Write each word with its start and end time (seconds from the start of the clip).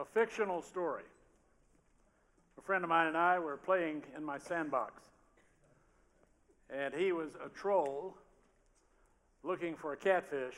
a 0.00 0.04
fictional 0.04 0.62
story. 0.62 1.04
A 2.58 2.62
friend 2.62 2.82
of 2.82 2.88
mine 2.88 3.06
and 3.06 3.16
I 3.16 3.38
were 3.38 3.58
playing 3.58 4.02
in 4.16 4.24
my 4.24 4.38
sandbox, 4.38 5.02
and 6.70 6.94
he 6.94 7.12
was 7.12 7.32
a 7.44 7.50
troll 7.50 8.16
looking 9.42 9.76
for 9.76 9.92
a 9.92 9.96
catfish 9.96 10.56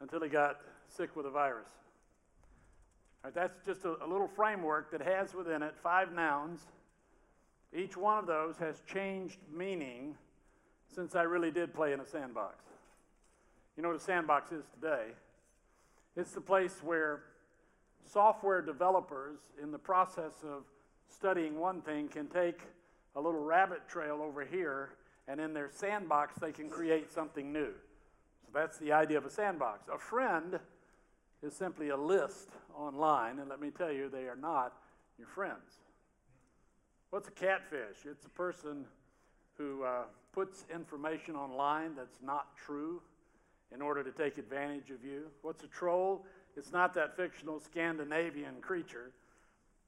until 0.00 0.20
he 0.20 0.28
got 0.28 0.60
sick 0.88 1.16
with 1.16 1.24
a 1.24 1.30
virus. 1.30 1.68
Right, 3.24 3.34
that's 3.34 3.64
just 3.64 3.86
a, 3.86 3.96
a 4.04 4.06
little 4.06 4.28
framework 4.28 4.90
that 4.90 5.00
has 5.00 5.34
within 5.34 5.62
it 5.62 5.74
five 5.82 6.12
nouns. 6.12 6.60
Each 7.74 7.96
one 7.96 8.18
of 8.18 8.26
those 8.26 8.56
has 8.58 8.82
changed 8.86 9.38
meaning 9.50 10.16
since 10.94 11.14
I 11.14 11.22
really 11.22 11.50
did 11.50 11.74
play 11.74 11.94
in 11.94 12.00
a 12.00 12.06
sandbox. 12.06 12.56
You 13.76 13.82
know 13.82 13.88
what 13.88 13.96
a 13.96 14.04
sandbox 14.04 14.52
is 14.52 14.64
today? 14.74 15.12
It's 16.16 16.32
the 16.32 16.40
place 16.40 16.80
where 16.82 17.22
software 18.04 18.62
developers, 18.62 19.38
in 19.62 19.70
the 19.70 19.78
process 19.78 20.32
of 20.44 20.64
studying 21.08 21.58
one 21.58 21.80
thing, 21.80 22.08
can 22.08 22.26
take 22.28 22.60
a 23.16 23.20
little 23.20 23.40
rabbit 23.40 23.88
trail 23.88 24.20
over 24.22 24.44
here, 24.44 24.90
and 25.28 25.40
in 25.40 25.54
their 25.54 25.70
sandbox, 25.72 26.38
they 26.38 26.52
can 26.52 26.68
create 26.68 27.12
something 27.12 27.52
new. 27.52 27.72
So 28.42 28.48
that's 28.52 28.78
the 28.78 28.92
idea 28.92 29.18
of 29.18 29.24
a 29.24 29.30
sandbox. 29.30 29.88
A 29.92 29.98
friend 29.98 30.58
is 31.42 31.54
simply 31.54 31.90
a 31.90 31.96
list 31.96 32.50
online, 32.76 33.38
and 33.38 33.48
let 33.48 33.60
me 33.60 33.70
tell 33.70 33.92
you, 33.92 34.08
they 34.08 34.24
are 34.24 34.36
not 34.36 34.74
your 35.18 35.28
friends. 35.28 35.80
What's 37.10 37.28
a 37.28 37.32
catfish? 37.32 37.98
It's 38.04 38.26
a 38.26 38.30
person 38.30 38.84
who 39.56 39.84
uh, 39.84 40.02
puts 40.32 40.64
information 40.74 41.36
online 41.36 41.94
that's 41.96 42.18
not 42.22 42.56
true 42.56 43.00
in 43.72 43.80
order 43.80 44.02
to 44.02 44.10
take 44.10 44.36
advantage 44.36 44.90
of 44.90 45.04
you. 45.04 45.26
What's 45.42 45.62
a 45.62 45.68
troll? 45.68 46.26
It's 46.56 46.72
not 46.72 46.94
that 46.94 47.16
fictional 47.16 47.60
Scandinavian 47.60 48.60
creature. 48.60 49.10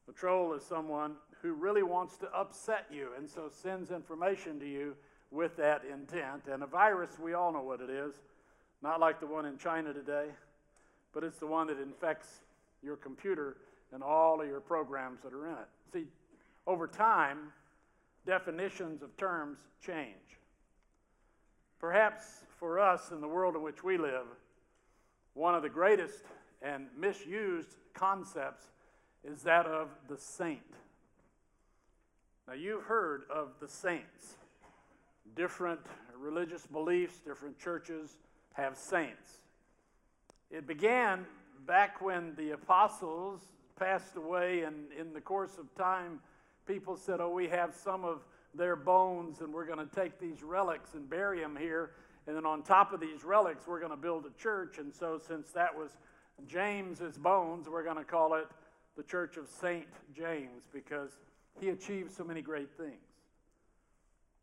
The 0.06 0.12
troll 0.12 0.52
is 0.54 0.62
someone 0.64 1.16
who 1.42 1.52
really 1.52 1.82
wants 1.82 2.16
to 2.18 2.26
upset 2.34 2.86
you 2.90 3.10
and 3.16 3.28
so 3.28 3.48
sends 3.50 3.90
information 3.90 4.58
to 4.60 4.66
you 4.66 4.96
with 5.30 5.56
that 5.56 5.82
intent. 5.84 6.44
And 6.50 6.62
a 6.62 6.66
virus, 6.66 7.18
we 7.18 7.34
all 7.34 7.52
know 7.52 7.62
what 7.62 7.80
it 7.80 7.90
is. 7.90 8.14
Not 8.82 9.00
like 9.00 9.20
the 9.20 9.26
one 9.26 9.46
in 9.46 9.58
China 9.58 9.92
today, 9.92 10.26
but 11.12 11.24
it's 11.24 11.38
the 11.38 11.46
one 11.46 11.66
that 11.68 11.80
infects 11.80 12.40
your 12.82 12.96
computer 12.96 13.56
and 13.92 14.02
all 14.02 14.40
of 14.40 14.48
your 14.48 14.60
programs 14.60 15.22
that 15.22 15.32
are 15.32 15.46
in 15.46 15.52
it. 15.52 15.68
See, 15.92 16.04
over 16.66 16.86
time, 16.86 17.52
definitions 18.26 19.02
of 19.02 19.16
terms 19.16 19.58
change. 19.84 20.14
Perhaps 21.78 22.24
for 22.58 22.80
us 22.80 23.10
in 23.12 23.20
the 23.20 23.28
world 23.28 23.54
in 23.54 23.62
which 23.62 23.84
we 23.84 23.96
live, 23.96 24.26
one 25.34 25.54
of 25.54 25.62
the 25.62 25.68
greatest 25.68 26.24
and 26.62 26.86
misused 26.98 27.76
concepts 27.94 28.66
is 29.24 29.42
that 29.42 29.66
of 29.66 29.88
the 30.08 30.16
saint. 30.16 30.60
Now, 32.46 32.54
you've 32.54 32.84
heard 32.84 33.22
of 33.34 33.48
the 33.60 33.68
saints. 33.68 34.36
Different 35.34 35.80
religious 36.16 36.66
beliefs, 36.66 37.18
different 37.18 37.58
churches 37.58 38.16
have 38.52 38.76
saints. 38.76 39.40
It 40.50 40.66
began 40.66 41.26
back 41.66 42.00
when 42.00 42.34
the 42.36 42.52
apostles 42.52 43.40
passed 43.78 44.16
away, 44.16 44.62
and 44.62 44.92
in 44.98 45.12
the 45.12 45.20
course 45.20 45.58
of 45.58 45.74
time, 45.74 46.20
people 46.66 46.96
said, 46.96 47.20
Oh, 47.20 47.30
we 47.30 47.48
have 47.48 47.74
some 47.74 48.04
of 48.04 48.24
their 48.54 48.76
bones, 48.76 49.40
and 49.40 49.52
we're 49.52 49.66
going 49.66 49.86
to 49.86 49.94
take 49.94 50.18
these 50.18 50.42
relics 50.42 50.94
and 50.94 51.10
bury 51.10 51.40
them 51.40 51.56
here. 51.56 51.90
And 52.26 52.36
then 52.36 52.46
on 52.46 52.62
top 52.62 52.92
of 52.92 53.00
these 53.00 53.24
relics, 53.24 53.66
we're 53.66 53.78
going 53.78 53.90
to 53.90 53.96
build 53.96 54.24
a 54.24 54.42
church. 54.42 54.78
And 54.78 54.94
so, 54.94 55.20
since 55.26 55.50
that 55.50 55.76
was 55.76 55.90
James's 56.46 57.16
bones, 57.16 57.68
we're 57.68 57.84
going 57.84 57.96
to 57.96 58.04
call 58.04 58.34
it 58.34 58.46
the 58.96 59.02
Church 59.02 59.36
of 59.36 59.48
Saint 59.48 59.86
James 60.14 60.62
because 60.72 61.10
he 61.60 61.70
achieved 61.70 62.12
so 62.12 62.24
many 62.24 62.42
great 62.42 62.70
things. 62.76 62.92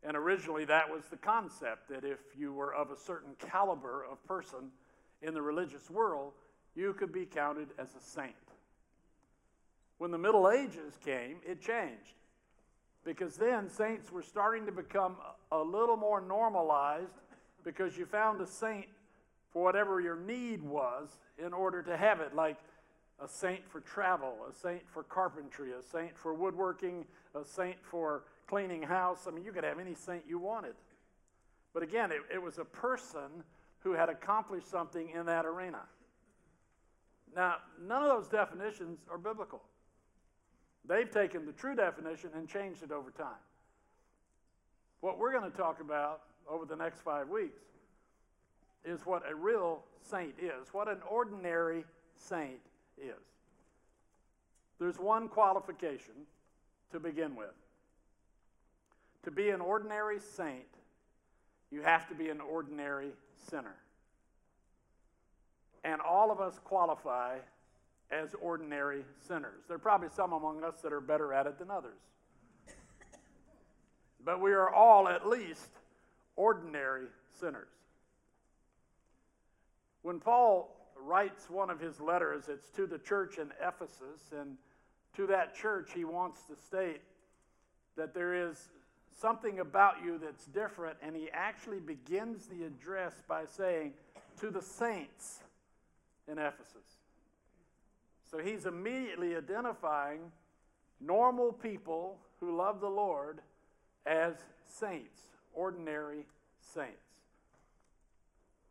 And 0.04 0.18
originally, 0.18 0.66
that 0.66 0.90
was 0.90 1.06
the 1.06 1.18
concept 1.18 1.88
that 1.90 2.04
if 2.04 2.20
you 2.38 2.54
were 2.54 2.74
of 2.74 2.92
a 2.92 2.98
certain 2.98 3.36
caliber 3.40 4.06
of 4.12 4.24
person 4.28 4.72
in 5.22 5.34
the 5.34 5.42
religious 5.42 5.90
world, 5.90 6.34
you 6.76 6.94
could 6.94 7.14
be 7.14 7.26
counted 7.26 7.70
as 7.80 7.90
a 7.96 8.02
saint. 8.02 8.34
When 9.98 10.12
the 10.12 10.18
Middle 10.18 10.50
Ages 10.50 10.98
came, 11.06 11.38
it 11.48 11.62
changed 11.62 12.16
because 13.06 13.38
then 13.38 13.70
saints 13.70 14.12
were 14.12 14.24
starting 14.24 14.66
to 14.66 14.72
become 14.72 15.18
a 15.52 15.62
little 15.62 15.98
more 15.98 16.22
normalized 16.22 17.16
because 17.64 17.98
you 17.98 18.06
found 18.06 18.42
a 18.42 18.48
saint 18.48 18.88
for 19.54 19.64
whatever 19.64 20.02
your 20.02 20.16
need 20.16 20.62
was 20.64 21.18
in 21.38 21.54
order 21.54 21.84
to 21.84 21.96
have 21.96 22.20
it, 22.20 22.36
like 22.36 22.58
a 23.24 23.28
saint 23.28 23.62
for 23.70 23.80
travel, 23.82 24.36
a 24.50 24.54
saint 24.54 24.82
for 24.90 25.04
carpentry, 25.04 25.72
a 25.72 25.84
saint 25.84 26.18
for 26.18 26.34
woodworking, 26.34 27.06
a 27.36 27.46
saint 27.46 27.78
for 27.82 28.24
cleaning 28.48 28.82
house. 28.82 29.28
I 29.28 29.32
mean, 29.32 29.46
you 29.46 29.52
could 29.52 29.64
have 29.64 29.80
any 29.80 29.94
saint 29.94 30.24
you 30.28 30.40
wanted. 30.40 30.74
But 31.74 31.84
again, 31.84 32.12
it, 32.12 32.22
it 32.34 32.42
was 32.42 32.58
a 32.58 32.66
person 32.66 33.44
who 33.80 33.94
had 33.94 34.10
accomplished 34.10 34.70
something 34.70 35.10
in 35.10 35.26
that 35.28 35.46
arena. 35.46 35.82
Now, 37.36 37.58
none 37.82 38.04
of 38.04 38.10
those 38.10 38.28
definitions 38.28 39.00
are 39.10 39.18
biblical. 39.18 39.62
They've 40.86 41.10
taken 41.10 41.46
the 41.46 41.54
true 41.54 41.76
definition 41.76 42.32
and 42.36 42.48
changed 42.48 42.84
it 42.84 42.92
over 42.92 43.12
time. 43.12 43.42
What 45.02 45.18
we're 45.18 45.32
going 45.32 45.50
to 45.50 45.58
talk 45.58 45.80
about 45.82 46.22
over 46.50 46.66
the 46.66 46.76
next 46.76 47.02
five 47.02 47.30
weeks 47.30 47.62
is 48.86 49.06
what 49.06 49.24
a 49.30 49.36
real 49.36 49.84
saint 50.02 50.34
is, 50.40 50.74
what 50.74 50.88
an 50.88 51.00
ordinary 51.10 51.86
saint 52.16 52.60
is. 52.98 53.24
There's 54.80 55.00
one 55.00 55.30
qualification 55.30 56.16
to 56.92 57.00
begin 57.00 57.36
with. 57.36 57.54
To 59.24 59.32
be 59.32 59.50
an 59.50 59.62
ordinary 59.62 60.20
saint, 60.20 60.66
you 61.72 61.82
have 61.82 62.08
to 62.10 62.16
be 62.16 62.30
an 62.30 62.42
ordinary 62.42 63.12
sinner. 63.50 63.76
And 65.84 66.02
all 66.02 66.32
of 66.32 66.40
us 66.40 66.60
qualify 66.64 67.38
as 68.12 68.36
ordinary 68.42 69.04
sinners. 69.28 69.64
There 69.68 69.76
are 69.76 69.80
probably 69.80 70.10
some 70.16 70.34
among 70.34 70.64
us 70.64 70.82
that 70.82 70.94
are 70.94 71.02
better 71.02 71.34
at 71.34 71.48
it 71.48 71.58
than 71.58 71.72
others. 71.72 72.00
But 74.24 74.40
we 74.40 74.54
are 74.54 74.70
all 74.70 75.08
at 75.08 75.28
least 75.28 75.70
ordinary 76.36 77.08
sinners. 77.40 77.68
When 80.04 80.20
Paul 80.20 80.70
writes 80.96 81.50
one 81.50 81.70
of 81.70 81.80
his 81.80 82.00
letters, 82.00 82.46
it's 82.48 82.70
to 82.72 82.86
the 82.86 83.00
church 83.00 83.38
in 83.38 83.52
Ephesus, 83.62 84.32
and 84.38 84.58
to 85.16 85.28
that 85.28 85.56
church, 85.56 85.92
he 85.94 86.06
wants 86.06 86.44
to 86.44 86.56
state 86.56 87.02
that 87.96 88.14
there 88.14 88.50
is 88.50 88.70
something 89.20 89.60
about 89.60 89.96
you 90.04 90.20
that's 90.20 90.46
different, 90.46 90.98
and 91.02 91.16
he 91.16 91.30
actually 91.34 91.80
begins 91.80 92.48
the 92.48 92.66
address 92.66 93.14
by 93.28 93.46
saying, 93.46 93.94
To 94.42 94.50
the 94.50 94.62
saints 94.62 95.40
in 96.28 96.38
Ephesus. 96.38 97.00
So 98.30 98.40
he's 98.40 98.66
immediately 98.66 99.36
identifying 99.36 100.32
normal 101.00 101.54
people 101.54 102.18
who 102.40 102.58
love 102.58 102.82
the 102.82 102.90
Lord 102.90 103.40
as 104.06 104.34
saints, 104.66 105.22
ordinary 105.54 106.26
saints. 106.60 107.03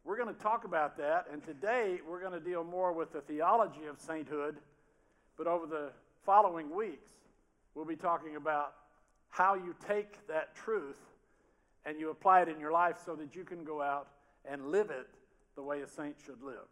We're 0.04 0.16
going 0.16 0.34
to 0.34 0.40
talk 0.40 0.64
about 0.64 0.96
that, 0.98 1.26
and 1.32 1.44
today 1.44 2.00
we're 2.08 2.20
going 2.20 2.32
to 2.32 2.40
deal 2.40 2.64
more 2.64 2.92
with 2.92 3.12
the 3.12 3.20
theology 3.20 3.86
of 3.88 4.00
sainthood, 4.00 4.56
but 5.38 5.46
over 5.46 5.64
the 5.66 5.90
following 6.24 6.74
weeks, 6.74 7.12
we'll 7.74 7.84
be 7.84 7.94
talking 7.94 8.34
about 8.34 8.74
how 9.28 9.54
you 9.54 9.76
take 9.86 10.26
that 10.26 10.56
truth 10.56 10.98
and 11.86 12.00
you 12.00 12.10
apply 12.10 12.42
it 12.42 12.48
in 12.48 12.58
your 12.58 12.72
life 12.72 12.96
so 13.04 13.14
that 13.14 13.36
you 13.36 13.44
can 13.44 13.62
go 13.62 13.80
out 13.80 14.08
and 14.44 14.72
live 14.72 14.90
it 14.90 15.08
the 15.54 15.62
way 15.62 15.82
a 15.82 15.88
saint 15.88 16.16
should 16.24 16.42
live. 16.42 16.68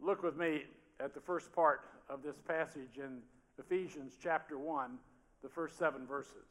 Look 0.00 0.22
with 0.22 0.36
me 0.36 0.64
at 1.00 1.12
the 1.12 1.20
first 1.20 1.52
part 1.52 1.82
of 2.08 2.22
this 2.22 2.36
passage 2.48 2.96
in 2.96 3.18
Ephesians 3.58 4.14
chapter 4.22 4.58
1, 4.58 4.98
the 5.42 5.48
first 5.48 5.78
seven 5.78 6.06
verses. 6.06 6.48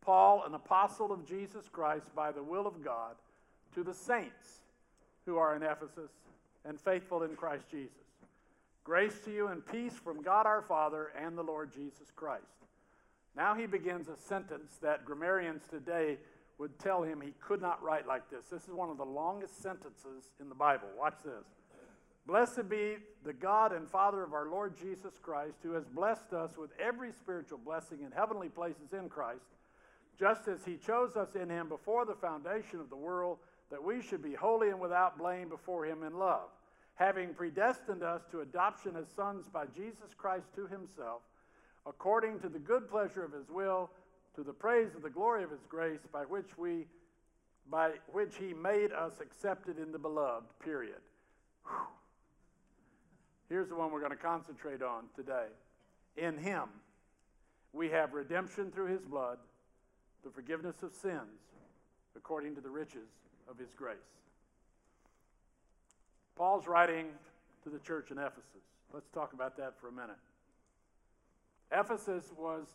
Paul, 0.00 0.44
an 0.46 0.54
apostle 0.54 1.12
of 1.12 1.26
Jesus 1.26 1.68
Christ 1.68 2.14
by 2.14 2.30
the 2.30 2.42
will 2.42 2.66
of 2.66 2.84
God, 2.84 3.16
to 3.74 3.82
the 3.82 3.94
saints 3.94 4.60
who 5.26 5.36
are 5.36 5.56
in 5.56 5.62
Ephesus 5.62 6.10
and 6.64 6.80
faithful 6.80 7.22
in 7.22 7.36
Christ 7.36 7.64
Jesus. 7.70 7.92
Grace 8.84 9.18
to 9.24 9.32
you 9.32 9.48
and 9.48 9.66
peace 9.66 9.94
from 9.94 10.22
God 10.22 10.46
our 10.46 10.62
Father 10.62 11.10
and 11.18 11.36
the 11.36 11.42
Lord 11.42 11.72
Jesus 11.72 12.10
Christ. 12.14 12.44
Now 13.36 13.54
he 13.54 13.66
begins 13.66 14.08
a 14.08 14.16
sentence 14.16 14.76
that 14.82 15.04
grammarians 15.04 15.62
today 15.70 16.18
would 16.58 16.78
tell 16.78 17.02
him 17.02 17.20
he 17.20 17.32
could 17.40 17.60
not 17.60 17.82
write 17.82 18.06
like 18.06 18.30
this. 18.30 18.44
This 18.46 18.62
is 18.64 18.74
one 18.74 18.90
of 18.90 18.96
the 18.96 19.04
longest 19.04 19.60
sentences 19.62 20.30
in 20.40 20.48
the 20.48 20.54
Bible. 20.54 20.88
Watch 20.96 21.16
this. 21.24 21.44
Blessed 22.26 22.68
be 22.68 22.96
the 23.24 23.32
God 23.32 23.72
and 23.72 23.88
Father 23.88 24.22
of 24.22 24.32
our 24.32 24.48
Lord 24.48 24.78
Jesus 24.78 25.14
Christ, 25.20 25.56
who 25.62 25.72
has 25.72 25.84
blessed 25.84 26.32
us 26.32 26.56
with 26.56 26.70
every 26.78 27.12
spiritual 27.12 27.58
blessing 27.58 27.98
in 28.04 28.12
heavenly 28.12 28.48
places 28.48 28.92
in 28.92 29.08
Christ, 29.08 29.44
just 30.18 30.48
as 30.48 30.64
he 30.64 30.76
chose 30.76 31.16
us 31.16 31.34
in 31.34 31.50
him 31.50 31.68
before 31.68 32.06
the 32.06 32.14
foundation 32.14 32.80
of 32.80 32.88
the 32.88 32.96
world 32.96 33.38
that 33.70 33.82
we 33.82 34.02
should 34.02 34.22
be 34.22 34.34
holy 34.34 34.70
and 34.70 34.80
without 34.80 35.18
blame 35.18 35.48
before 35.48 35.84
him 35.84 36.02
in 36.02 36.18
love, 36.18 36.48
having 36.94 37.34
predestined 37.34 38.02
us 38.02 38.22
to 38.30 38.40
adoption 38.40 38.96
as 38.96 39.06
sons 39.16 39.46
by 39.52 39.64
Jesus 39.74 40.14
Christ 40.16 40.46
to 40.54 40.66
himself, 40.66 41.22
according 41.86 42.40
to 42.40 42.48
the 42.48 42.58
good 42.58 42.88
pleasure 42.88 43.24
of 43.24 43.32
his 43.32 43.48
will, 43.48 43.90
to 44.36 44.42
the 44.42 44.52
praise 44.52 44.94
of 44.94 45.02
the 45.02 45.10
glory 45.10 45.44
of 45.44 45.50
his 45.50 45.64
grace, 45.68 46.00
by 46.12 46.22
which 46.22 46.56
we 46.58 46.86
by 47.70 47.92
which 48.12 48.36
he 48.36 48.52
made 48.52 48.92
us 48.92 49.14
accepted 49.22 49.78
in 49.78 49.90
the 49.90 49.98
beloved. 49.98 50.46
Period. 50.62 51.00
Whew. 51.66 51.76
Here's 53.48 53.68
the 53.68 53.74
one 53.74 53.90
we're 53.90 54.00
going 54.00 54.10
to 54.10 54.16
concentrate 54.16 54.82
on 54.82 55.04
today. 55.16 55.46
In 56.16 56.36
him 56.36 56.64
we 57.72 57.88
have 57.88 58.12
redemption 58.12 58.70
through 58.70 58.88
his 58.92 59.02
blood, 59.02 59.38
the 60.24 60.30
forgiveness 60.30 60.82
of 60.82 60.92
sins, 60.92 61.40
according 62.16 62.54
to 62.54 62.60
the 62.60 62.68
riches 62.68 63.08
of 63.48 63.58
his 63.58 63.74
grace. 63.74 63.96
Paul's 66.36 66.66
writing 66.66 67.06
to 67.62 67.70
the 67.70 67.78
church 67.78 68.10
in 68.10 68.18
Ephesus. 68.18 68.64
Let's 68.92 69.08
talk 69.10 69.32
about 69.32 69.56
that 69.56 69.74
for 69.80 69.88
a 69.88 69.92
minute. 69.92 70.16
Ephesus 71.72 72.32
was 72.36 72.66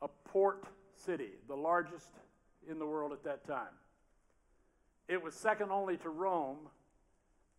a 0.00 0.08
port 0.24 0.64
city, 0.94 1.30
the 1.48 1.56
largest 1.56 2.08
in 2.68 2.78
the 2.78 2.86
world 2.86 3.12
at 3.12 3.24
that 3.24 3.46
time. 3.46 3.74
It 5.08 5.22
was 5.22 5.34
second 5.34 5.70
only 5.70 5.96
to 5.98 6.08
Rome 6.08 6.58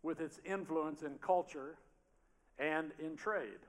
with 0.02 0.20
its 0.20 0.40
influence 0.44 1.02
in 1.02 1.16
culture 1.18 1.76
and 2.58 2.92
in 2.98 3.16
trade. 3.16 3.60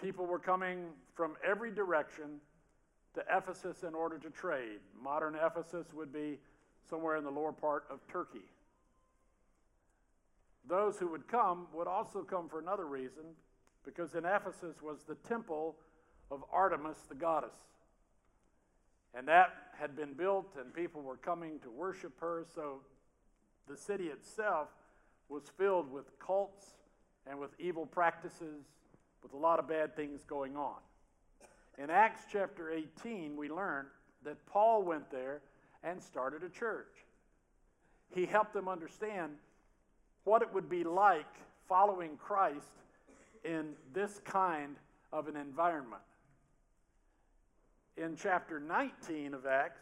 People 0.00 0.26
were 0.26 0.38
coming 0.38 0.86
from 1.14 1.36
every 1.46 1.70
direction 1.70 2.40
to 3.14 3.22
Ephesus 3.30 3.82
in 3.82 3.94
order 3.94 4.18
to 4.18 4.30
trade. 4.30 4.80
Modern 5.02 5.34
Ephesus 5.34 5.92
would 5.94 6.12
be 6.12 6.38
somewhere 6.88 7.16
in 7.16 7.24
the 7.24 7.30
lower 7.30 7.52
part 7.52 7.84
of 7.90 8.00
Turkey. 8.08 8.44
Those 10.68 10.98
who 10.98 11.08
would 11.08 11.28
come 11.28 11.66
would 11.72 11.88
also 11.88 12.22
come 12.22 12.48
for 12.48 12.60
another 12.60 12.86
reason, 12.86 13.24
because 13.84 14.14
in 14.14 14.24
Ephesus 14.24 14.80
was 14.80 15.02
the 15.02 15.16
temple 15.28 15.76
of 16.30 16.44
Artemis, 16.52 16.98
the 17.08 17.14
goddess. 17.14 17.54
And 19.14 19.26
that 19.28 19.50
had 19.78 19.96
been 19.96 20.14
built, 20.14 20.54
and 20.58 20.72
people 20.72 21.02
were 21.02 21.16
coming 21.16 21.58
to 21.60 21.70
worship 21.70 22.18
her, 22.20 22.46
so 22.54 22.80
the 23.68 23.76
city 23.76 24.06
itself 24.06 24.68
was 25.28 25.42
filled 25.58 25.90
with 25.90 26.18
cults 26.18 26.64
and 27.26 27.38
with 27.38 27.50
evil 27.58 27.86
practices, 27.86 28.64
with 29.22 29.32
a 29.32 29.36
lot 29.36 29.58
of 29.58 29.68
bad 29.68 29.94
things 29.94 30.24
going 30.24 30.56
on. 30.56 30.76
In 31.78 31.90
Acts 31.90 32.22
chapter 32.30 32.70
18, 32.70 33.36
we 33.36 33.48
learn 33.48 33.86
that 34.24 34.44
Paul 34.46 34.82
went 34.82 35.10
there 35.10 35.40
and 35.84 36.02
started 36.02 36.42
a 36.42 36.48
church. 36.48 36.92
He 38.14 38.26
helped 38.26 38.52
them 38.52 38.68
understand 38.68 39.32
what 40.24 40.42
it 40.42 40.52
would 40.52 40.68
be 40.68 40.84
like 40.84 41.34
following 41.68 42.16
Christ 42.16 42.66
in 43.44 43.70
this 43.92 44.20
kind 44.24 44.76
of 45.12 45.28
an 45.28 45.36
environment. 45.36 46.02
In 47.96 48.16
chapter 48.16 48.60
19 48.60 49.34
of 49.34 49.46
Acts, 49.46 49.80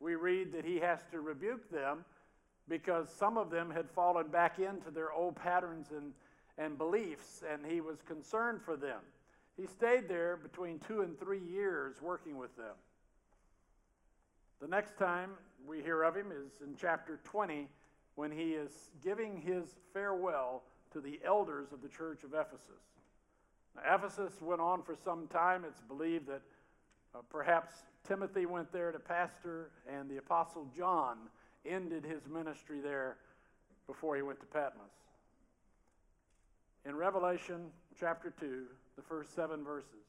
we 0.00 0.14
read 0.14 0.52
that 0.52 0.64
he 0.64 0.78
has 0.78 1.00
to 1.12 1.20
rebuke 1.20 1.70
them 1.70 2.04
because 2.68 3.08
some 3.08 3.36
of 3.36 3.50
them 3.50 3.70
had 3.70 3.88
fallen 3.90 4.28
back 4.28 4.58
into 4.58 4.90
their 4.90 5.12
old 5.12 5.36
patterns 5.36 5.88
and, 5.90 6.12
and 6.58 6.78
beliefs, 6.78 7.42
and 7.50 7.64
he 7.64 7.80
was 7.80 7.98
concerned 8.02 8.60
for 8.64 8.76
them. 8.76 8.98
He 9.56 9.66
stayed 9.66 10.08
there 10.08 10.36
between 10.36 10.78
two 10.80 11.02
and 11.02 11.18
three 11.18 11.42
years 11.52 12.00
working 12.00 12.36
with 12.38 12.56
them. 12.56 12.74
The 14.62 14.68
next 14.68 14.96
time 14.96 15.30
we 15.66 15.82
hear 15.82 16.04
of 16.04 16.16
him 16.16 16.30
is 16.30 16.62
in 16.62 16.76
chapter 16.80 17.18
20 17.24 17.66
when 18.14 18.30
he 18.30 18.52
is 18.52 18.70
giving 19.02 19.36
his 19.36 19.64
farewell 19.92 20.62
to 20.92 21.00
the 21.00 21.18
elders 21.26 21.72
of 21.72 21.82
the 21.82 21.88
church 21.88 22.22
of 22.22 22.32
Ephesus. 22.32 22.84
Now, 23.74 23.96
Ephesus 23.96 24.40
went 24.40 24.60
on 24.60 24.84
for 24.84 24.94
some 24.94 25.26
time. 25.26 25.64
It's 25.66 25.80
believed 25.80 26.28
that 26.28 26.42
uh, 27.12 27.18
perhaps 27.28 27.74
Timothy 28.06 28.46
went 28.46 28.72
there 28.72 28.92
to 28.92 29.00
pastor, 29.00 29.70
and 29.92 30.08
the 30.08 30.18
Apostle 30.18 30.68
John 30.76 31.16
ended 31.66 32.04
his 32.04 32.28
ministry 32.32 32.80
there 32.80 33.16
before 33.88 34.14
he 34.14 34.22
went 34.22 34.38
to 34.38 34.46
Patmos. 34.46 34.92
In 36.86 36.94
Revelation 36.94 37.66
chapter 37.98 38.32
2, 38.38 38.62
the 38.94 39.02
first 39.02 39.34
seven 39.34 39.64
verses, 39.64 40.06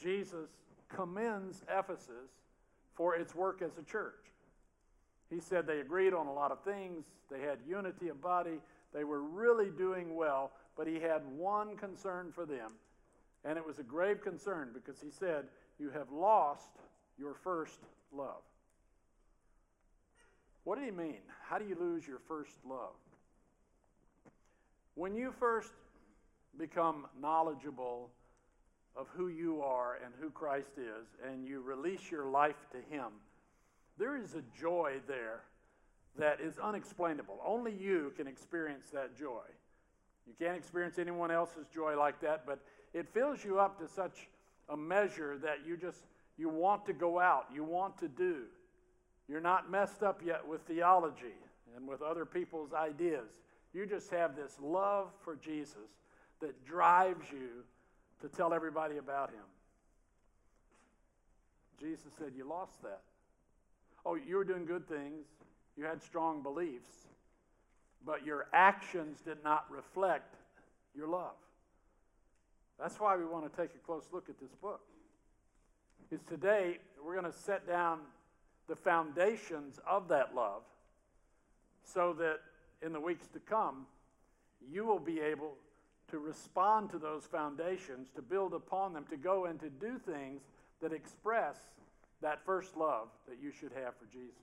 Jesus 0.00 0.48
commends 0.88 1.62
Ephesus 1.68 2.30
for 3.02 3.16
its 3.16 3.34
work 3.34 3.62
as 3.62 3.78
a 3.78 3.82
church. 3.82 4.30
He 5.28 5.40
said 5.40 5.66
they 5.66 5.80
agreed 5.80 6.14
on 6.14 6.28
a 6.28 6.32
lot 6.32 6.52
of 6.52 6.62
things, 6.62 7.04
they 7.32 7.40
had 7.40 7.58
unity 7.68 8.10
of 8.10 8.22
body, 8.22 8.60
they 8.94 9.02
were 9.02 9.22
really 9.22 9.70
doing 9.70 10.14
well, 10.14 10.52
but 10.76 10.86
he 10.86 11.00
had 11.00 11.20
one 11.36 11.76
concern 11.76 12.30
for 12.32 12.46
them, 12.46 12.70
and 13.44 13.58
it 13.58 13.66
was 13.66 13.80
a 13.80 13.82
grave 13.82 14.22
concern 14.22 14.68
because 14.72 15.00
he 15.00 15.10
said, 15.10 15.46
You 15.80 15.90
have 15.90 16.12
lost 16.12 16.70
your 17.18 17.34
first 17.34 17.80
love. 18.12 18.44
What 20.62 20.78
did 20.78 20.84
he 20.84 20.92
mean? 20.92 21.22
How 21.42 21.58
do 21.58 21.64
you 21.64 21.74
lose 21.74 22.06
your 22.06 22.20
first 22.28 22.54
love? 22.64 22.94
When 24.94 25.12
you 25.16 25.34
first 25.40 25.72
become 26.56 27.06
knowledgeable 27.20 28.10
of 28.96 29.06
who 29.14 29.28
you 29.28 29.62
are 29.62 29.98
and 30.04 30.12
who 30.20 30.30
Christ 30.30 30.72
is, 30.76 31.06
and 31.26 31.46
you 31.46 31.60
release 31.60 32.10
your 32.10 32.26
life 32.26 32.66
to 32.72 32.94
Him, 32.94 33.06
there 33.98 34.16
is 34.16 34.34
a 34.34 34.42
joy 34.58 34.96
there 35.06 35.40
that 36.18 36.40
is 36.40 36.58
unexplainable. 36.58 37.38
Only 37.44 37.72
you 37.72 38.12
can 38.16 38.26
experience 38.26 38.90
that 38.92 39.16
joy. 39.16 39.42
You 40.26 40.34
can't 40.38 40.56
experience 40.56 40.98
anyone 40.98 41.30
else's 41.30 41.66
joy 41.74 41.98
like 41.98 42.20
that, 42.20 42.44
but 42.46 42.58
it 42.92 43.08
fills 43.12 43.44
you 43.44 43.58
up 43.58 43.78
to 43.80 43.88
such 43.88 44.28
a 44.68 44.76
measure 44.76 45.38
that 45.42 45.66
you 45.66 45.76
just 45.76 46.04
you 46.38 46.48
want 46.48 46.86
to 46.86 46.92
go 46.92 47.18
out, 47.20 47.46
you 47.54 47.62
want 47.64 47.98
to 47.98 48.08
do. 48.08 48.44
You're 49.28 49.40
not 49.40 49.70
messed 49.70 50.02
up 50.02 50.20
yet 50.24 50.46
with 50.46 50.62
theology 50.62 51.36
and 51.76 51.86
with 51.86 52.02
other 52.02 52.24
people's 52.24 52.72
ideas. 52.72 53.30
You 53.72 53.86
just 53.86 54.10
have 54.10 54.36
this 54.36 54.56
love 54.60 55.08
for 55.24 55.36
Jesus 55.36 55.90
that 56.40 56.64
drives 56.64 57.24
you 57.30 57.64
to 58.22 58.28
tell 58.28 58.54
everybody 58.54 58.96
about 58.96 59.30
him. 59.30 59.44
Jesus 61.78 62.12
said, 62.18 62.32
You 62.36 62.48
lost 62.48 62.80
that. 62.82 63.02
Oh, 64.06 64.14
you 64.14 64.36
were 64.36 64.44
doing 64.44 64.64
good 64.64 64.88
things, 64.88 65.26
you 65.76 65.84
had 65.84 66.02
strong 66.02 66.42
beliefs, 66.42 66.90
but 68.04 68.24
your 68.24 68.46
actions 68.52 69.20
did 69.20 69.38
not 69.44 69.66
reflect 69.70 70.36
your 70.94 71.08
love. 71.08 71.34
That's 72.80 72.98
why 72.98 73.16
we 73.16 73.24
want 73.24 73.50
to 73.50 73.60
take 73.60 73.70
a 73.74 73.78
close 73.86 74.04
look 74.12 74.28
at 74.28 74.40
this 74.40 74.54
book. 74.60 74.80
Is 76.10 76.20
today 76.28 76.78
we're 77.04 77.18
going 77.18 77.30
to 77.30 77.38
set 77.38 77.66
down 77.66 78.00
the 78.68 78.76
foundations 78.76 79.80
of 79.86 80.08
that 80.08 80.34
love 80.34 80.62
so 81.84 82.12
that 82.18 82.40
in 82.84 82.92
the 82.92 83.00
weeks 83.00 83.26
to 83.28 83.38
come 83.40 83.86
you 84.70 84.84
will 84.84 84.98
be 84.98 85.20
able 85.20 85.54
to 86.12 86.18
respond 86.18 86.90
to 86.90 86.98
those 86.98 87.24
foundations, 87.24 88.08
to 88.14 88.22
build 88.22 88.52
upon 88.52 88.92
them, 88.92 89.04
to 89.10 89.16
go 89.16 89.46
and 89.46 89.58
to 89.58 89.70
do 89.70 89.98
things 89.98 90.42
that 90.80 90.92
express 90.92 91.56
that 92.20 92.44
first 92.44 92.76
love 92.76 93.08
that 93.26 93.38
you 93.42 93.50
should 93.50 93.72
have 93.72 93.94
for 93.96 94.04
Jesus. 94.12 94.36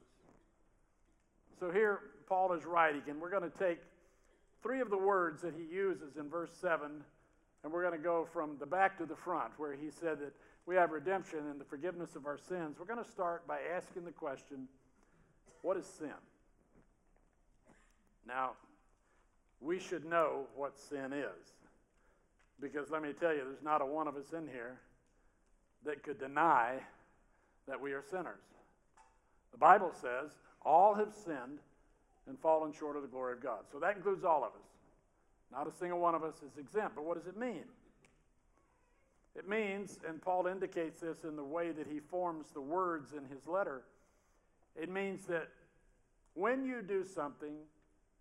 So 1.59 1.71
here, 1.71 1.99
Paul 2.27 2.53
is 2.53 2.65
writing, 2.65 3.03
and 3.07 3.21
we're 3.21 3.29
going 3.29 3.49
to 3.49 3.57
take 3.57 3.77
three 4.63 4.81
of 4.81 4.89
the 4.89 4.97
words 4.97 5.41
that 5.43 5.53
he 5.55 5.63
uses 5.73 6.17
in 6.17 6.27
verse 6.27 6.51
7, 6.59 6.89
and 7.63 7.71
we're 7.71 7.83
going 7.83 7.97
to 7.97 8.03
go 8.03 8.27
from 8.33 8.57
the 8.59 8.65
back 8.65 8.97
to 8.97 9.05
the 9.05 9.15
front, 9.15 9.51
where 9.57 9.73
he 9.73 9.91
said 9.91 10.19
that 10.19 10.33
we 10.65 10.75
have 10.75 10.91
redemption 10.91 11.39
and 11.51 11.59
the 11.59 11.65
forgiveness 11.65 12.15
of 12.15 12.25
our 12.25 12.37
sins. 12.37 12.77
We're 12.79 12.85
going 12.85 13.03
to 13.03 13.11
start 13.11 13.47
by 13.47 13.59
asking 13.75 14.05
the 14.05 14.11
question 14.11 14.67
what 15.61 15.77
is 15.77 15.85
sin? 15.85 16.09
Now, 18.27 18.51
we 19.61 19.79
should 19.79 20.05
know 20.05 20.47
what 20.55 20.79
sin 20.79 21.13
is. 21.13 21.58
Because 22.61 22.89
let 22.89 23.01
me 23.01 23.13
tell 23.13 23.33
you, 23.33 23.43
there's 23.45 23.63
not 23.63 23.81
a 23.81 23.85
one 23.85 24.07
of 24.07 24.15
us 24.15 24.33
in 24.33 24.47
here 24.47 24.79
that 25.85 26.03
could 26.03 26.19
deny 26.19 26.75
that 27.67 27.79
we 27.79 27.93
are 27.93 28.03
sinners. 28.09 28.43
The 29.51 29.57
Bible 29.57 29.91
says 29.93 30.31
all 30.65 30.93
have 30.93 31.13
sinned 31.13 31.59
and 32.27 32.37
fallen 32.39 32.73
short 32.73 32.95
of 32.95 33.01
the 33.01 33.07
glory 33.07 33.33
of 33.33 33.41
God. 33.41 33.59
So 33.71 33.79
that 33.79 33.95
includes 33.95 34.23
all 34.23 34.43
of 34.43 34.51
us. 34.51 34.67
Not 35.51 35.67
a 35.67 35.71
single 35.71 35.99
one 35.99 36.15
of 36.15 36.23
us 36.23 36.35
is 36.37 36.57
exempt. 36.57 36.95
But 36.95 37.05
what 37.05 37.17
does 37.17 37.27
it 37.27 37.37
mean? 37.37 37.63
It 39.35 39.47
means, 39.47 39.99
and 40.07 40.21
Paul 40.21 40.47
indicates 40.47 40.99
this 40.99 41.23
in 41.23 41.35
the 41.35 41.43
way 41.43 41.71
that 41.71 41.87
he 41.87 41.99
forms 41.99 42.47
the 42.53 42.61
words 42.61 43.13
in 43.13 43.25
his 43.25 43.47
letter, 43.47 43.83
it 44.75 44.89
means 44.89 45.25
that 45.25 45.47
when 46.33 46.65
you 46.65 46.81
do 46.81 47.03
something 47.03 47.55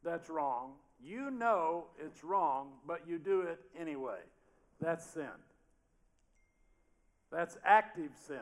that's 0.04 0.30
wrong, 0.30 0.72
you 1.02 1.30
know 1.30 1.84
it's 1.98 2.24
wrong, 2.24 2.68
but 2.86 3.02
you 3.06 3.18
do 3.18 3.42
it 3.42 3.60
anyway. 3.78 4.18
That's 4.80 5.04
sin. 5.04 5.26
That's 7.30 7.56
active 7.64 8.10
sin. 8.26 8.38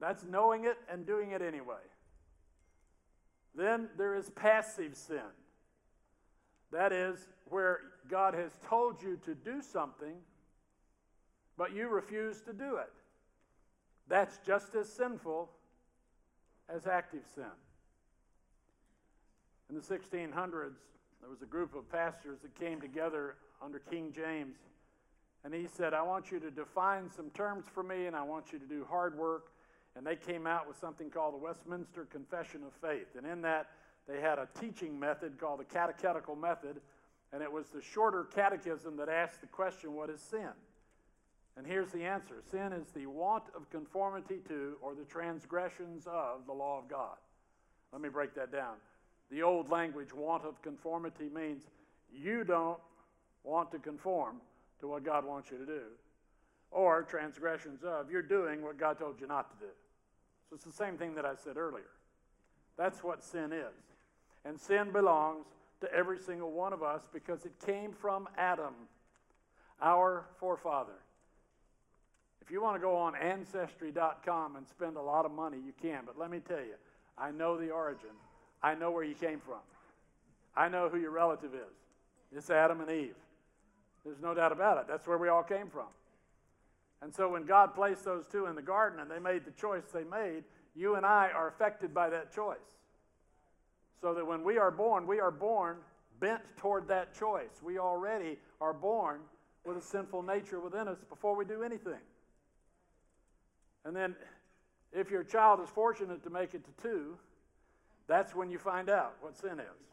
That's 0.00 0.24
knowing 0.24 0.64
it 0.64 0.76
and 0.90 1.06
doing 1.06 1.30
it 1.30 1.42
anyway. 1.42 1.76
Then 3.54 3.88
there 3.96 4.14
is 4.14 4.30
passive 4.30 4.96
sin. 4.96 5.18
That 6.72 6.92
is 6.92 7.28
where 7.48 7.80
God 8.10 8.34
has 8.34 8.50
told 8.68 9.00
you 9.00 9.18
to 9.24 9.34
do 9.34 9.62
something, 9.62 10.16
but 11.56 11.72
you 11.72 11.88
refuse 11.88 12.40
to 12.42 12.52
do 12.52 12.76
it. 12.76 12.92
That's 14.08 14.38
just 14.44 14.74
as 14.74 14.88
sinful 14.92 15.50
as 16.68 16.86
active 16.86 17.22
sin. 17.34 17.44
In 19.74 19.80
the 19.80 19.86
1600s, 19.98 20.76
there 21.20 21.28
was 21.28 21.42
a 21.42 21.46
group 21.46 21.74
of 21.74 21.90
pastors 21.90 22.38
that 22.42 22.54
came 22.54 22.80
together 22.80 23.34
under 23.60 23.80
King 23.80 24.12
James, 24.14 24.54
and 25.42 25.52
he 25.52 25.66
said, 25.66 25.92
I 25.92 26.02
want 26.02 26.30
you 26.30 26.38
to 26.38 26.50
define 26.52 27.10
some 27.10 27.28
terms 27.30 27.64
for 27.74 27.82
me, 27.82 28.06
and 28.06 28.14
I 28.14 28.22
want 28.22 28.52
you 28.52 28.60
to 28.60 28.66
do 28.66 28.86
hard 28.88 29.18
work. 29.18 29.50
And 29.96 30.06
they 30.06 30.14
came 30.14 30.46
out 30.46 30.68
with 30.68 30.78
something 30.78 31.10
called 31.10 31.34
the 31.34 31.38
Westminster 31.38 32.04
Confession 32.04 32.60
of 32.62 32.72
Faith. 32.74 33.16
And 33.16 33.26
in 33.26 33.42
that, 33.42 33.66
they 34.06 34.20
had 34.20 34.38
a 34.38 34.46
teaching 34.60 34.96
method 34.96 35.40
called 35.40 35.58
the 35.58 35.64
catechetical 35.64 36.36
method, 36.36 36.76
and 37.32 37.42
it 37.42 37.50
was 37.50 37.66
the 37.70 37.82
shorter 37.82 38.28
catechism 38.32 38.96
that 38.98 39.08
asked 39.08 39.40
the 39.40 39.48
question, 39.48 39.94
What 39.94 40.08
is 40.08 40.20
sin? 40.20 40.50
And 41.56 41.66
here's 41.66 41.90
the 41.90 42.04
answer 42.04 42.42
Sin 42.48 42.72
is 42.72 42.92
the 42.94 43.06
want 43.06 43.42
of 43.56 43.68
conformity 43.70 44.38
to 44.46 44.76
or 44.80 44.94
the 44.94 45.04
transgressions 45.04 46.06
of 46.06 46.46
the 46.46 46.52
law 46.52 46.78
of 46.78 46.88
God. 46.88 47.16
Let 47.92 48.00
me 48.02 48.08
break 48.08 48.36
that 48.36 48.52
down. 48.52 48.76
The 49.34 49.42
old 49.42 49.68
language, 49.68 50.14
want 50.14 50.44
of 50.44 50.62
conformity, 50.62 51.28
means 51.28 51.64
you 52.12 52.44
don't 52.44 52.78
want 53.42 53.72
to 53.72 53.80
conform 53.80 54.36
to 54.78 54.86
what 54.86 55.04
God 55.04 55.24
wants 55.26 55.50
you 55.50 55.58
to 55.58 55.66
do. 55.66 55.80
Or 56.70 57.02
transgressions 57.02 57.82
of, 57.82 58.12
you're 58.12 58.22
doing 58.22 58.62
what 58.62 58.78
God 58.78 58.96
told 58.96 59.20
you 59.20 59.26
not 59.26 59.50
to 59.50 59.66
do. 59.66 59.72
So 60.48 60.54
it's 60.54 60.64
the 60.64 60.72
same 60.72 60.96
thing 60.96 61.16
that 61.16 61.24
I 61.24 61.34
said 61.34 61.56
earlier. 61.56 61.90
That's 62.78 63.02
what 63.02 63.24
sin 63.24 63.52
is. 63.52 63.74
And 64.44 64.60
sin 64.60 64.92
belongs 64.92 65.46
to 65.80 65.92
every 65.92 66.20
single 66.20 66.52
one 66.52 66.72
of 66.72 66.84
us 66.84 67.02
because 67.12 67.44
it 67.44 67.54
came 67.66 67.92
from 67.92 68.28
Adam, 68.38 68.74
our 69.82 70.26
forefather. 70.38 71.00
If 72.40 72.52
you 72.52 72.62
want 72.62 72.76
to 72.76 72.80
go 72.80 72.94
on 72.94 73.16
ancestry.com 73.16 74.54
and 74.54 74.68
spend 74.68 74.96
a 74.96 75.02
lot 75.02 75.24
of 75.24 75.32
money, 75.32 75.56
you 75.56 75.72
can. 75.82 76.02
But 76.06 76.16
let 76.16 76.30
me 76.30 76.38
tell 76.38 76.58
you, 76.58 76.76
I 77.18 77.32
know 77.32 77.58
the 77.58 77.70
origin. 77.70 78.10
I 78.64 78.74
know 78.74 78.90
where 78.90 79.04
you 79.04 79.14
came 79.14 79.40
from. 79.40 79.60
I 80.56 80.70
know 80.70 80.88
who 80.88 80.98
your 80.98 81.10
relative 81.10 81.52
is. 81.52 81.76
It's 82.34 82.48
Adam 82.48 82.80
and 82.80 82.90
Eve. 82.90 83.14
There's 84.06 84.22
no 84.22 84.32
doubt 84.32 84.52
about 84.52 84.78
it. 84.78 84.84
That's 84.88 85.06
where 85.06 85.18
we 85.18 85.28
all 85.28 85.42
came 85.42 85.68
from. 85.68 85.88
And 87.02 87.14
so 87.14 87.28
when 87.28 87.44
God 87.44 87.74
placed 87.74 88.06
those 88.06 88.26
two 88.26 88.46
in 88.46 88.54
the 88.54 88.62
garden 88.62 89.00
and 89.00 89.10
they 89.10 89.18
made 89.18 89.44
the 89.44 89.50
choice 89.50 89.82
they 89.92 90.04
made, 90.04 90.44
you 90.74 90.94
and 90.94 91.04
I 91.04 91.28
are 91.34 91.48
affected 91.48 91.92
by 91.92 92.08
that 92.08 92.34
choice. 92.34 92.56
So 94.00 94.14
that 94.14 94.26
when 94.26 94.42
we 94.42 94.56
are 94.56 94.70
born, 94.70 95.06
we 95.06 95.20
are 95.20 95.30
born 95.30 95.76
bent 96.18 96.40
toward 96.56 96.88
that 96.88 97.14
choice. 97.18 97.60
We 97.62 97.78
already 97.78 98.38
are 98.62 98.72
born 98.72 99.20
with 99.66 99.76
a 99.76 99.82
sinful 99.82 100.22
nature 100.22 100.60
within 100.60 100.88
us 100.88 100.98
before 101.10 101.36
we 101.36 101.44
do 101.44 101.62
anything. 101.62 102.00
And 103.84 103.94
then, 103.94 104.16
if 104.90 105.10
your 105.10 105.22
child 105.22 105.60
is 105.60 105.68
fortunate 105.68 106.22
to 106.24 106.30
make 106.30 106.54
it 106.54 106.64
to 106.64 106.82
two, 106.82 107.18
that's 108.06 108.34
when 108.34 108.50
you 108.50 108.58
find 108.58 108.90
out 108.90 109.14
what 109.20 109.36
sin 109.36 109.58
is. 109.58 109.84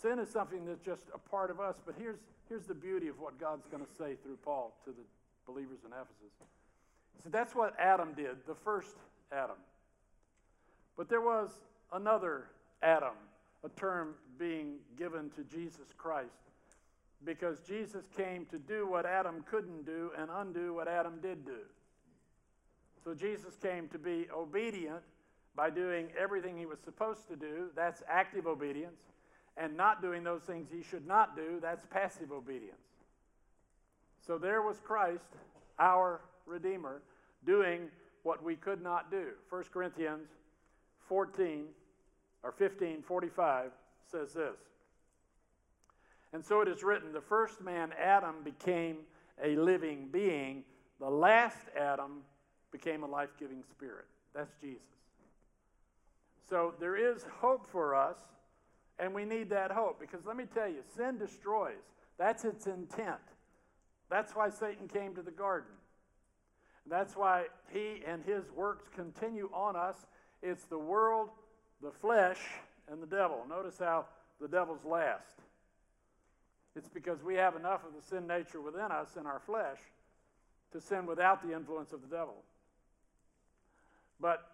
sin 0.00 0.18
is 0.18 0.30
something 0.30 0.64
that's 0.64 0.80
just 0.80 1.04
a 1.14 1.18
part 1.18 1.50
of 1.50 1.60
us, 1.60 1.76
but 1.84 1.94
here's, 1.98 2.18
here's 2.48 2.64
the 2.64 2.74
beauty 2.74 3.08
of 3.08 3.18
what 3.20 3.38
God's 3.38 3.66
going 3.66 3.84
to 3.84 3.92
say 3.98 4.16
through 4.22 4.38
Paul 4.42 4.72
to 4.84 4.90
the 4.90 5.02
believers 5.46 5.80
in 5.84 5.92
Ephesus. 5.92 6.32
He 7.16 7.22
said, 7.22 7.32
That's 7.32 7.54
what 7.54 7.74
Adam 7.78 8.14
did, 8.14 8.36
the 8.46 8.54
first 8.54 8.96
Adam. 9.32 9.56
But 10.96 11.08
there 11.08 11.20
was 11.20 11.50
another 11.92 12.46
Adam, 12.82 13.14
a 13.64 13.68
term 13.70 14.14
being 14.38 14.76
given 14.96 15.30
to 15.30 15.44
Jesus 15.44 15.88
Christ 15.96 16.30
because 17.24 17.60
Jesus 17.60 18.04
came 18.16 18.46
to 18.46 18.58
do 18.58 18.86
what 18.86 19.04
Adam 19.04 19.44
couldn't 19.50 19.84
do 19.84 20.10
and 20.18 20.30
undo 20.34 20.74
what 20.74 20.88
Adam 20.88 21.18
did 21.20 21.44
do. 21.44 21.58
So 23.04 23.14
Jesus 23.14 23.56
came 23.56 23.88
to 23.88 23.98
be 23.98 24.26
obedient 24.34 25.02
by 25.56 25.70
doing 25.70 26.08
everything 26.18 26.56
he 26.56 26.66
was 26.66 26.78
supposed 26.80 27.28
to 27.28 27.36
do. 27.36 27.68
That's 27.74 28.02
active 28.08 28.46
obedience. 28.46 29.00
And 29.56 29.76
not 29.76 30.00
doing 30.00 30.22
those 30.22 30.42
things 30.42 30.68
he 30.72 30.82
should 30.82 31.06
not 31.06 31.36
do. 31.36 31.58
That's 31.60 31.84
passive 31.86 32.32
obedience. 32.32 32.76
So 34.26 34.38
there 34.38 34.62
was 34.62 34.80
Christ, 34.80 35.28
our 35.78 36.20
Redeemer, 36.46 37.02
doing 37.44 37.88
what 38.22 38.42
we 38.42 38.54
could 38.56 38.82
not 38.82 39.10
do. 39.10 39.28
1 39.48 39.64
Corinthians 39.72 40.28
14 41.08 41.64
or 42.42 42.52
15 42.52 43.02
45 43.02 43.70
says 44.10 44.32
this. 44.34 44.56
And 46.32 46.44
so 46.44 46.60
it 46.60 46.68
is 46.68 46.82
written 46.82 47.12
the 47.12 47.20
first 47.20 47.60
man, 47.60 47.90
Adam, 47.98 48.36
became 48.44 48.98
a 49.42 49.56
living 49.56 50.08
being, 50.12 50.62
the 51.00 51.10
last 51.10 51.58
Adam 51.76 52.22
became 52.72 53.02
a 53.02 53.06
life 53.06 53.30
giving 53.38 53.62
spirit. 53.70 54.06
That's 54.34 54.52
Jesus. 54.60 54.82
So 56.48 56.74
there 56.80 56.96
is 56.96 57.24
hope 57.40 57.66
for 57.70 57.94
us, 57.94 58.18
and 58.98 59.14
we 59.14 59.24
need 59.24 59.50
that 59.50 59.70
hope 59.70 60.00
because 60.00 60.26
let 60.26 60.36
me 60.36 60.44
tell 60.52 60.68
you, 60.68 60.82
sin 60.96 61.18
destroys. 61.18 61.82
That's 62.18 62.44
its 62.44 62.66
intent. 62.66 63.20
That's 64.10 64.34
why 64.34 64.50
Satan 64.50 64.88
came 64.88 65.14
to 65.14 65.22
the 65.22 65.30
garden. 65.30 65.70
That's 66.88 67.14
why 67.14 67.44
he 67.72 68.02
and 68.06 68.24
his 68.24 68.50
works 68.50 68.84
continue 68.94 69.48
on 69.54 69.76
us. 69.76 69.96
It's 70.42 70.64
the 70.64 70.78
world, 70.78 71.30
the 71.80 71.92
flesh, 71.92 72.38
and 72.90 73.00
the 73.00 73.06
devil. 73.06 73.44
Notice 73.48 73.78
how 73.78 74.06
the 74.40 74.48
devil's 74.48 74.84
last. 74.84 75.40
It's 76.74 76.88
because 76.88 77.22
we 77.22 77.34
have 77.34 77.56
enough 77.56 77.84
of 77.84 77.94
the 77.94 78.02
sin 78.02 78.26
nature 78.26 78.60
within 78.60 78.90
us 78.90 79.16
in 79.18 79.26
our 79.26 79.40
flesh 79.40 79.78
to 80.72 80.80
sin 80.80 81.06
without 81.06 81.46
the 81.46 81.54
influence 81.54 81.92
of 81.92 82.00
the 82.00 82.08
devil. 82.08 82.34
But 84.20 84.50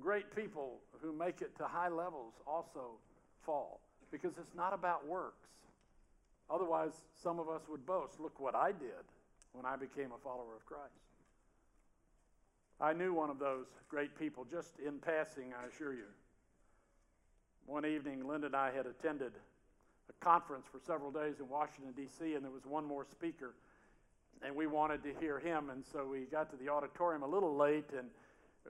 great 0.00 0.34
people 0.34 0.78
who 1.00 1.12
make 1.12 1.40
it 1.40 1.56
to 1.58 1.64
high 1.64 1.88
levels 1.88 2.34
also 2.46 2.98
fall 3.44 3.80
because 4.10 4.38
it's 4.38 4.54
not 4.54 4.72
about 4.72 5.06
works. 5.06 5.48
Otherwise, 6.50 6.92
some 7.22 7.40
of 7.40 7.48
us 7.48 7.62
would 7.68 7.84
boast 7.86 8.20
look 8.20 8.38
what 8.38 8.54
I 8.54 8.72
did 8.72 9.04
when 9.52 9.64
I 9.64 9.76
became 9.76 10.12
a 10.12 10.18
follower 10.22 10.54
of 10.56 10.64
Christ. 10.66 10.92
I 12.80 12.92
knew 12.92 13.14
one 13.14 13.30
of 13.30 13.38
those 13.38 13.66
great 13.88 14.18
people 14.18 14.44
just 14.50 14.78
in 14.84 14.98
passing, 14.98 15.52
I 15.58 15.66
assure 15.68 15.94
you. 15.94 16.06
One 17.66 17.86
evening, 17.86 18.26
Linda 18.26 18.48
and 18.48 18.56
I 18.56 18.72
had 18.72 18.86
attended 18.86 19.32
a 20.10 20.24
conference 20.24 20.66
for 20.70 20.78
several 20.86 21.10
days 21.10 21.36
in 21.40 21.48
Washington, 21.48 21.94
D.C., 21.96 22.34
and 22.34 22.44
there 22.44 22.50
was 22.50 22.66
one 22.66 22.84
more 22.84 23.06
speaker, 23.10 23.54
and 24.44 24.54
we 24.54 24.66
wanted 24.66 25.02
to 25.04 25.14
hear 25.18 25.38
him. 25.38 25.70
And 25.70 25.82
so 25.92 26.06
we 26.06 26.22
got 26.30 26.50
to 26.50 26.56
the 26.56 26.68
auditorium 26.68 27.22
a 27.22 27.26
little 27.26 27.56
late, 27.56 27.90
and 27.96 28.08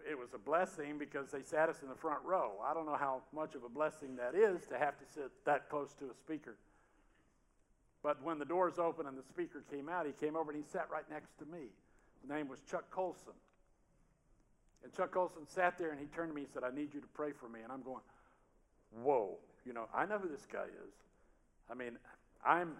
it 0.09 0.19
was 0.19 0.35
a 0.35 0.39
blessing 0.39 0.99
because 0.99 1.31
they 1.31 1.43
sat 1.43 1.69
us 1.69 1.83
in 1.83 1.89
the 1.89 1.95
front 1.95 2.21
row. 2.25 2.53
I 2.65 2.75
don't 2.75 2.87
know 2.87 2.97
how 2.97 3.23
much 3.33 3.55
of 3.55 3.65
a 3.65 3.69
blessing 3.69 4.17
that 4.17 4.35
is 4.35 4.67
to 4.67 4.79
have 4.79 4.99
to 4.99 5.05
sit 5.13 5.31
that 5.45 5.69
close 5.69 5.95
to 6.01 6.07
a 6.07 6.15
speaker. 6.15 6.57
But 8.03 8.23
when 8.23 8.39
the 8.39 8.45
doors 8.45 8.79
opened 8.79 9.09
and 9.09 9.17
the 9.17 9.23
speaker 9.23 9.65
came 9.71 9.89
out, 9.89 10.07
he 10.07 10.13
came 10.13 10.37
over 10.37 10.51
and 10.51 10.63
he 10.63 10.71
sat 10.71 10.89
right 10.91 11.09
next 11.11 11.39
to 11.39 11.47
me. 11.47 11.69
His 12.21 12.31
name 12.31 12.49
was 12.49 12.61
Chuck 12.71 12.91
Colson. 12.91 13.33
And 14.83 14.93
Chuck 14.93 15.13
Colson 15.13 15.47
sat 15.47 15.79
there 15.79 15.91
and 15.91 15.99
he 15.99 16.07
turned 16.07 16.31
to 16.31 16.35
me 16.35 16.43
and 16.43 16.51
said, 16.53 16.65
I 16.65 16.75
need 16.75 16.93
you 16.93 17.01
to 17.01 17.07
pray 17.15 17.33
for 17.33 17.49
me. 17.49 17.61
And 17.63 17.73
I'm 17.73 17.83
going, 17.83 18.03
Whoa, 19.03 19.39
you 19.65 19.73
know, 19.73 19.87
I 19.95 20.07
know 20.07 20.19
who 20.19 20.29
this 20.29 20.47
guy 20.51 20.65
is. 20.65 20.95
I 21.71 21.75
mean, 21.75 21.99
I'm 22.45 22.73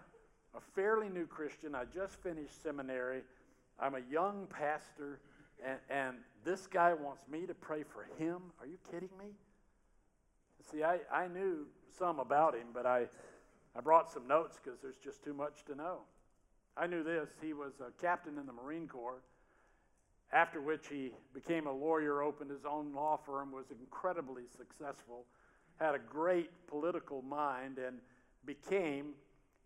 a 0.55 0.61
fairly 0.75 1.09
new 1.09 1.27
Christian. 1.27 1.75
I 1.75 1.85
just 1.93 2.23
finished 2.23 2.63
seminary. 2.63 3.23
I'm 3.81 3.95
a 3.95 4.03
young 4.11 4.47
pastor, 4.49 5.19
and, 5.65 5.79
and 5.91 6.17
this 6.45 6.67
guy 6.67 6.93
wants 6.93 7.23
me 7.31 7.47
to 7.47 7.55
pray 7.55 7.83
for 7.83 8.07
him. 8.23 8.43
Are 8.61 8.67
you 8.67 8.79
kidding 8.91 9.11
me? 9.19 9.31
See, 10.71 10.83
I, 10.83 10.99
I 11.13 11.29
knew 11.29 11.67
some 11.99 12.19
about 12.19 12.55
him, 12.55 12.69
but 12.73 12.87
I, 12.87 13.07
I 13.77 13.81
brought 13.81 14.11
some 14.11 14.27
notes 14.27 14.59
because 14.63 14.81
there's 14.81 14.97
just 14.97 15.23
too 15.23 15.35
much 15.35 15.65
to 15.67 15.75
know. 15.75 15.99
I 16.77 16.87
knew 16.87 17.03
this. 17.03 17.29
He 17.41 17.53
was 17.53 17.75
a 17.81 17.91
captain 18.01 18.39
in 18.39 18.47
the 18.47 18.53
Marine 18.53 18.89
Corps, 18.89 19.23
after 20.33 20.61
which 20.61 20.89
he 20.89 21.13
became 21.33 21.67
a 21.67 21.73
lawyer, 21.73 22.23
opened 22.23 22.51
his 22.51 22.65
own 22.65 22.93
law 22.95 23.19
firm, 23.25 23.53
was 23.53 23.67
incredibly 23.71 24.45
successful, 24.57 25.27
had 25.79 25.95
a 25.95 25.99
great 25.99 26.51
political 26.67 27.23
mind, 27.23 27.79
and 27.79 27.99
became 28.45 29.13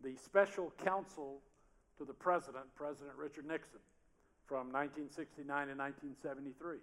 the 0.02 0.14
special 0.16 0.72
counsel 0.84 1.40
to 1.96 2.04
the 2.04 2.12
president, 2.12 2.64
President 2.76 3.16
Richard 3.16 3.46
Nixon, 3.46 3.80
from 4.48 4.72
1969 4.72 5.46
to 5.46 5.74
1973. 5.74 6.78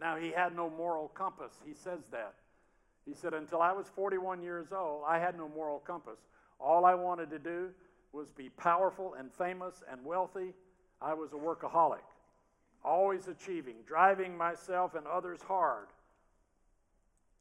Now, 0.00 0.16
he 0.16 0.30
had 0.30 0.54
no 0.54 0.68
moral 0.68 1.08
compass. 1.08 1.52
He 1.64 1.74
says 1.74 2.00
that. 2.10 2.34
He 3.06 3.14
said, 3.14 3.34
Until 3.34 3.62
I 3.62 3.72
was 3.72 3.86
41 3.94 4.42
years 4.42 4.68
old, 4.72 5.04
I 5.06 5.18
had 5.18 5.36
no 5.36 5.48
moral 5.48 5.78
compass. 5.78 6.18
All 6.60 6.84
I 6.84 6.94
wanted 6.94 7.30
to 7.30 7.38
do 7.38 7.70
was 8.12 8.30
be 8.30 8.48
powerful 8.50 9.14
and 9.14 9.32
famous 9.32 9.82
and 9.90 10.04
wealthy. 10.04 10.54
I 11.00 11.14
was 11.14 11.32
a 11.32 11.36
workaholic, 11.36 12.02
always 12.84 13.28
achieving, 13.28 13.76
driving 13.86 14.36
myself 14.36 14.94
and 14.94 15.06
others 15.06 15.40
hard. 15.42 15.86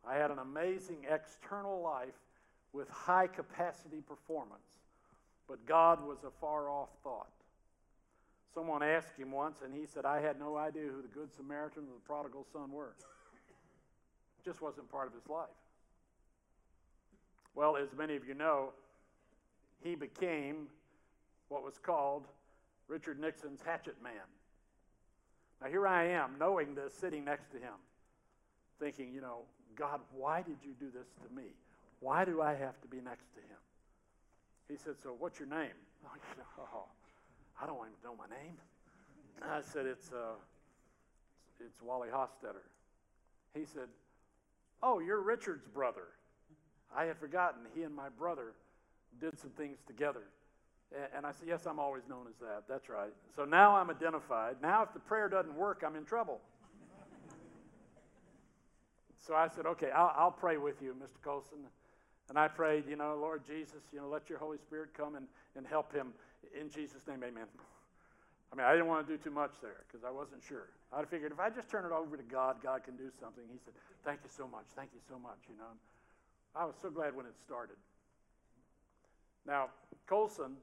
I 0.08 0.16
had 0.16 0.32
an 0.32 0.40
amazing 0.40 1.06
external 1.10 1.82
life 1.82 2.14
with 2.74 2.90
high 2.90 3.28
capacity 3.28 4.02
performance, 4.08 4.62
but 5.48 5.66
God 5.66 6.06
was 6.06 6.20
a 6.24 6.32
far 6.40 6.70
off 6.70 6.90
thought. 7.04 7.28
Someone 8.58 8.82
asked 8.82 9.16
him 9.16 9.32
once, 9.32 9.60
and 9.64 9.72
he 9.72 9.86
said, 9.86 10.04
I 10.04 10.20
had 10.20 10.40
no 10.40 10.58
idea 10.58 10.82
who 10.82 11.04
the 11.04 11.08
Good 11.10 11.32
Samaritan 11.32 11.84
or 11.84 11.94
the 11.94 12.08
prodigal 12.08 12.44
son 12.52 12.72
were. 12.72 12.96
It 14.40 14.44
just 14.44 14.64
wasn't 14.64 14.90
part 14.92 15.06
of 15.06 15.14
his 15.14 15.30
life. 15.30 15.46
Well, 17.54 17.78
as 17.78 17.90
many 17.96 18.16
of 18.16 18.28
you 18.28 18.34
know, 18.34 18.70
he 19.84 19.94
became 19.94 20.70
what 21.50 21.64
was 21.64 21.78
called 21.78 22.26
Richard 22.88 23.20
Nixon's 23.20 23.62
hatchet 23.64 24.02
man. 24.02 24.14
Now, 25.62 25.68
here 25.68 25.86
I 25.86 26.08
am, 26.08 26.32
knowing 26.40 26.74
this, 26.74 26.96
sitting 26.96 27.26
next 27.26 27.52
to 27.52 27.58
him, 27.58 27.78
thinking, 28.80 29.14
you 29.14 29.22
know, 29.22 29.42
God, 29.76 30.00
why 30.12 30.42
did 30.42 30.58
you 30.64 30.74
do 30.80 30.88
this 30.92 31.10
to 31.22 31.36
me? 31.36 31.50
Why 32.00 32.26
do 32.26 32.42
I 32.42 32.56
have 32.56 32.82
to 32.82 32.88
be 32.88 32.98
next 32.98 33.32
to 33.36 33.40
him? 33.40 33.60
He 34.68 34.78
said, 34.78 34.96
So 35.04 35.16
what's 35.20 35.38
your 35.38 35.48
name? 35.48 35.78
Oh, 36.60 36.86
I 37.62 37.66
don't 37.66 37.78
even 37.78 37.90
know 38.04 38.16
my 38.18 38.28
name. 38.36 38.56
I 39.42 39.62
said, 39.62 39.86
It's, 39.86 40.12
uh, 40.12 40.36
it's 41.60 41.82
Wally 41.82 42.10
Hostetter. 42.10 42.66
He 43.54 43.66
said, 43.66 43.88
Oh, 44.84 45.00
you're 45.00 45.22
Richard's 45.22 45.66
brother. 45.66 46.08
I 46.96 47.06
had 47.06 47.18
forgotten 47.18 47.62
he 47.76 47.84
and 47.84 47.96
my 47.96 48.10
brother 48.10 48.54
did 49.20 49.38
some 49.38 49.50
things 49.52 49.80
together. 49.86 50.24
And 51.16 51.26
I 51.26 51.32
said, 51.32 51.48
Yes, 51.48 51.66
I'm 51.66 51.80
always 51.80 52.04
known 52.10 52.28
as 52.30 52.36
that. 52.40 52.64
That's 52.70 52.90
right. 52.90 53.14
So 53.36 53.44
now 53.46 53.76
I'm 53.76 53.90
identified. 53.90 54.58
Now, 54.62 54.84
if 54.84 54.94
the 54.94 55.00
prayer 55.00 55.28
doesn't 55.28 55.56
work, 55.56 55.84
I'm 55.86 55.96
in 55.96 56.06
trouble. 56.06 56.40
so 59.20 59.36
I 59.36 59.48
said, 59.50 59.66
Okay, 59.66 59.90
I'll, 59.92 60.14
I'll, 60.16 60.32
pray 60.32 60.58
with 60.58 60.82
you, 60.82 60.96
Mr. 61.02 61.22
Colson. 61.24 61.58
And 62.30 62.38
I 62.38 62.48
prayed, 62.48 62.86
you 62.90 62.96
know, 62.96 63.18
Lord 63.20 63.42
Jesus, 63.46 63.84
you 63.94 64.00
know, 64.00 64.08
let 64.08 64.30
your 64.30 64.38
Holy 64.38 64.58
Spirit 64.58 64.90
come 64.96 65.16
and, 65.16 65.28
and 65.56 65.66
help 65.66 65.94
him. 65.94 66.14
In 66.60 66.70
Jesus' 66.70 67.06
name, 67.08 67.24
amen. 67.24 67.46
I 68.52 68.56
mean, 68.56 68.66
I 68.66 68.72
didn't 68.72 68.88
want 68.88 69.06
to 69.06 69.12
do 69.12 69.22
too 69.22 69.32
much 69.32 69.52
there 69.62 69.84
because 69.88 70.06
I 70.06 70.12
wasn't 70.12 70.42
sure. 70.44 70.70
I 70.94 71.04
figured 71.04 71.32
if 71.32 71.40
I 71.40 71.50
just 71.50 71.70
turn 71.70 71.86
it 71.86 71.92
over 71.92 72.16
to 72.16 72.24
God, 72.24 72.58
God 72.64 72.84
can 72.84 72.96
do 72.96 73.12
something. 73.20 73.44
He 73.52 73.60
said, 73.64 73.74
Thank 74.06 74.22
you 74.24 74.30
so 74.32 74.48
much. 74.48 74.66
Thank 74.76 74.92
you 74.94 75.02
so 75.10 75.20
much, 75.20 75.40
you 75.50 75.58
know. 75.58 75.76
I 76.56 76.64
was 76.66 76.76
so 76.82 76.90
glad 76.90 77.16
when 77.16 77.26
it 77.26 77.36
started. 77.46 77.76
Now, 79.46 79.68
Colson 80.08 80.56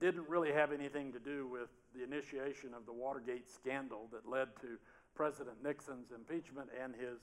didn't 0.00 0.28
really 0.28 0.52
have 0.52 0.72
anything 0.72 1.12
to 1.12 1.18
do 1.18 1.46
with 1.46 1.68
the 1.94 2.02
initiation 2.02 2.74
of 2.74 2.86
the 2.86 2.92
Watergate 2.92 3.48
scandal 3.48 4.08
that 4.12 4.28
led 4.28 4.48
to 4.60 4.78
President 5.14 5.56
Nixon's 5.62 6.10
impeachment 6.14 6.68
and 6.82 6.94
his 6.94 7.18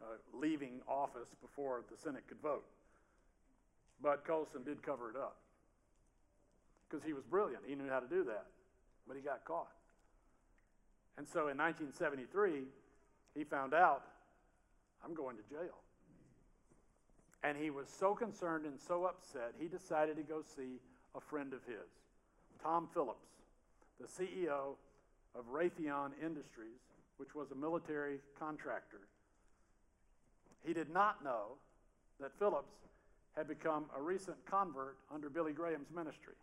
uh, 0.00 0.16
leaving 0.32 0.80
office 0.88 1.28
before 1.40 1.84
the 1.90 1.96
Senate 1.96 2.24
could 2.28 2.40
vote. 2.40 2.64
But 4.02 4.24
Colson 4.24 4.62
did 4.64 4.82
cover 4.82 5.10
it 5.10 5.16
up 5.16 5.36
because 6.92 7.04
he 7.06 7.14
was 7.14 7.24
brilliant. 7.24 7.62
He 7.66 7.74
knew 7.74 7.88
how 7.88 8.00
to 8.00 8.06
do 8.06 8.22
that, 8.24 8.44
but 9.08 9.16
he 9.16 9.22
got 9.22 9.44
caught. 9.44 9.72
And 11.16 11.26
so 11.26 11.48
in 11.48 11.56
1973, 11.56 12.64
he 13.34 13.44
found 13.44 13.72
out, 13.72 14.02
I'm 15.04 15.14
going 15.14 15.36
to 15.36 15.42
jail. 15.48 15.80
And 17.42 17.56
he 17.56 17.70
was 17.70 17.88
so 17.88 18.14
concerned 18.14 18.66
and 18.66 18.78
so 18.78 19.04
upset, 19.04 19.54
he 19.58 19.68
decided 19.68 20.16
to 20.16 20.22
go 20.22 20.42
see 20.54 20.80
a 21.14 21.20
friend 21.20 21.52
of 21.52 21.60
his, 21.66 21.88
Tom 22.62 22.88
Phillips, 22.92 23.26
the 24.00 24.06
CEO 24.06 24.76
of 25.34 25.44
Raytheon 25.52 26.10
Industries, 26.22 26.80
which 27.16 27.34
was 27.34 27.50
a 27.50 27.54
military 27.54 28.18
contractor. 28.38 29.00
He 30.64 30.72
did 30.72 30.90
not 30.90 31.24
know 31.24 31.56
that 32.20 32.30
Phillips 32.38 32.74
had 33.36 33.48
become 33.48 33.86
a 33.96 34.00
recent 34.00 34.36
convert 34.46 34.96
under 35.12 35.28
Billy 35.28 35.52
Graham's 35.52 35.90
ministry. 35.94 36.34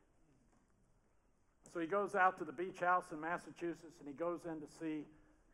So 1.73 1.79
he 1.79 1.87
goes 1.87 2.15
out 2.15 2.37
to 2.39 2.45
the 2.45 2.51
beach 2.51 2.79
house 2.79 3.05
in 3.11 3.19
Massachusetts 3.19 3.99
and 3.99 4.07
he 4.07 4.13
goes 4.13 4.41
in 4.45 4.59
to 4.59 4.67
see 4.79 5.05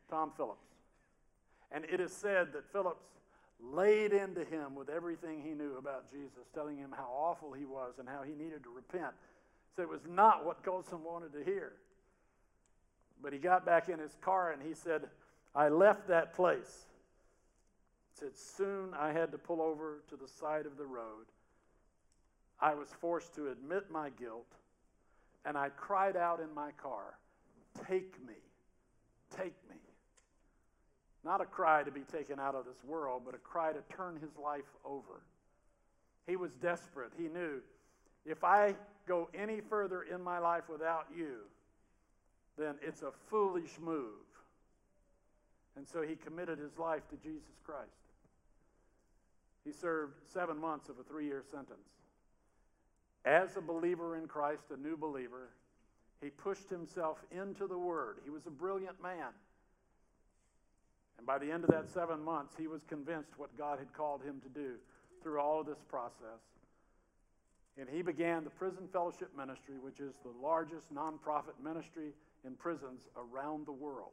Tom 0.10 0.32
Phillips. 0.38 0.68
And 1.72 1.86
it 1.86 2.00
is 2.00 2.14
said 2.14 2.54
that 2.54 2.72
Phillips 2.72 3.06
laid 3.60 4.14
into 4.14 4.44
him 4.44 4.76
with 4.76 4.90
everything 4.90 5.42
he 5.42 5.52
knew 5.52 5.78
about 5.78 6.10
Jesus, 6.12 6.48
telling 6.54 6.78
him 6.78 6.94
how 6.96 7.10
awful 7.12 7.54
he 7.54 7.66
was 7.66 7.96
and 8.00 8.08
how 8.08 8.22
he 8.24 8.34
needed 8.34 8.64
to 8.64 8.70
repent. 8.70 9.14
So 9.76 9.82
it 9.82 9.90
was 9.90 10.02
not 10.08 10.46
what 10.46 10.64
Colson 10.64 11.04
wanted 11.04 11.34
to 11.34 11.44
hear. 11.44 11.74
But 13.22 13.34
he 13.34 13.40
got 13.40 13.66
back 13.66 13.90
in 13.90 14.00
his 14.00 14.16
car 14.22 14.52
and 14.52 14.62
he 14.62 14.74
said, 14.74 15.04
I 15.54 15.70
left 15.70 16.08
that 16.08 16.34
place. 16.34 16.86
He 18.14 18.20
said, 18.20 18.36
Soon 18.36 18.94
I 18.94 19.12
had 19.12 19.32
to 19.32 19.38
pull 19.38 19.62
over 19.62 20.04
to 20.10 20.16
the 20.16 20.28
side 20.28 20.66
of 20.66 20.78
the 20.78 20.86
road. 20.86 21.26
I 22.60 22.74
was 22.74 22.90
forced 23.02 23.36
to 23.36 23.50
admit 23.50 23.92
my 23.92 24.10
guilt, 24.12 24.48
and 25.46 25.58
I 25.58 25.70
cried 25.70 26.18
out 26.18 26.40
in 26.40 26.54
my 26.54 26.72
car, 26.72 27.18
Take 27.88 28.26
me, 28.26 28.36
take 29.36 29.56
me. 29.70 29.76
Not 31.24 31.42
a 31.42 31.46
cry 31.46 31.84
to 31.84 31.92
be 31.92 32.02
taken 32.02 32.40
out 32.40 32.56
of 32.56 32.66
this 32.66 32.84
world, 32.84 33.24
but 33.26 33.36
a 33.36 33.40
cry 33.40 33.74
to 33.74 33.96
turn 33.96 34.18
his 34.22 34.38
life 34.42 34.70
over. 34.86 35.22
He 36.28 36.36
was 36.36 36.54
desperate. 36.56 37.12
He 37.18 37.28
knew 37.28 37.62
if 38.26 38.44
I 38.44 38.76
go 39.08 39.30
any 39.34 39.62
further 39.62 40.04
in 40.04 40.22
my 40.22 40.40
life 40.40 40.64
without 40.70 41.08
you, 41.16 41.40
then 42.58 42.76
it's 42.82 43.02
a 43.02 43.12
foolish 43.30 43.78
move. 43.82 44.24
And 45.76 45.88
so 45.88 46.02
he 46.02 46.16
committed 46.16 46.58
his 46.58 46.78
life 46.78 47.08
to 47.10 47.18
Jesus 47.18 47.60
Christ. 47.64 47.90
He 49.66 49.72
served 49.72 50.14
seven 50.32 50.58
months 50.58 50.90
of 50.90 51.00
a 51.00 51.04
three 51.04 51.26
year 51.26 51.44
sentence. 51.52 51.95
As 53.26 53.58
a 53.58 53.62
believer 53.62 54.16
in 54.16 54.28
Christ, 54.28 54.66
a 54.72 54.78
new 54.78 54.96
believer, 54.96 55.50
he 56.22 56.30
pushed 56.30 56.70
himself 56.70 57.18
into 57.32 57.66
the 57.68 57.78
Word. 57.78 58.18
He 58.24 58.30
was 58.30 58.46
a 58.46 58.52
brilliant 58.52 59.02
man. 59.02 59.34
And 61.18 61.26
by 61.26 61.40
the 61.40 61.52
end 61.52 61.64
of 61.64 61.72
that 61.72 61.90
seven 61.90 62.24
months, 62.24 62.54
he 62.58 62.68
was 62.68 62.84
convinced 62.84 63.32
what 63.38 63.58
God 63.58 63.80
had 63.80 63.92
called 63.94 64.22
him 64.22 64.42
to 64.42 64.50
do 64.50 64.76
through 65.24 65.40
all 65.40 65.62
of 65.62 65.66
this 65.66 65.82
process. 65.90 66.40
And 67.80 67.90
he 67.90 68.02
began 68.02 68.44
the 68.44 68.50
Prison 68.52 68.88
Fellowship 68.94 69.36
Ministry, 69.36 69.76
which 69.82 70.00
is 70.00 70.14
the 70.24 70.32
largest 70.42 70.94
nonprofit 70.94 71.62
ministry 71.64 72.14
in 72.46 72.54
prisons 72.56 73.02
around 73.18 73.66
the 73.66 73.72
world. 73.72 74.12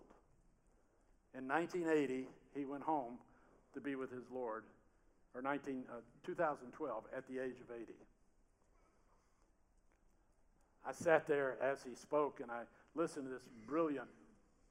In 1.37 1.47
1980, 1.47 2.27
he 2.55 2.65
went 2.65 2.83
home 2.83 3.19
to 3.75 3.81
be 3.81 3.95
with 3.95 4.11
his 4.11 4.25
Lord, 4.33 4.65
or 5.35 5.43
19, 5.43 5.85
uh, 5.91 6.01
2012, 6.27 7.05
at 7.17 7.27
the 7.29 7.39
age 7.39 7.61
of 7.61 7.75
80. 7.75 7.93
I 10.87 10.93
sat 10.93 11.27
there 11.27 11.57
as 11.63 11.83
he 11.83 11.95
spoke 11.95 12.41
and 12.41 12.51
I 12.51 12.63
listened 12.95 13.27
to 13.27 13.31
this 13.31 13.49
brilliant 13.67 14.09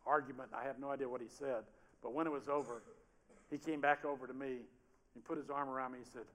argument. 0.06 0.50
I 0.54 0.66
have 0.66 0.80
no 0.80 0.92
idea 0.92 1.08
what 1.08 1.22
he 1.22 1.28
said. 1.28 1.64
But 2.02 2.14
when 2.14 2.28
it 2.28 2.32
was 2.32 2.50
over, 2.50 2.82
he 3.50 3.58
came 3.58 3.82
back 3.82 4.06
over 4.06 4.28
to 4.28 4.34
me 4.34 4.58
and 5.16 5.24
put 5.24 5.38
his 5.38 5.50
arm 5.50 5.70
around 5.70 5.94
me. 5.94 6.00
He 6.04 6.10
said, 6.12 6.26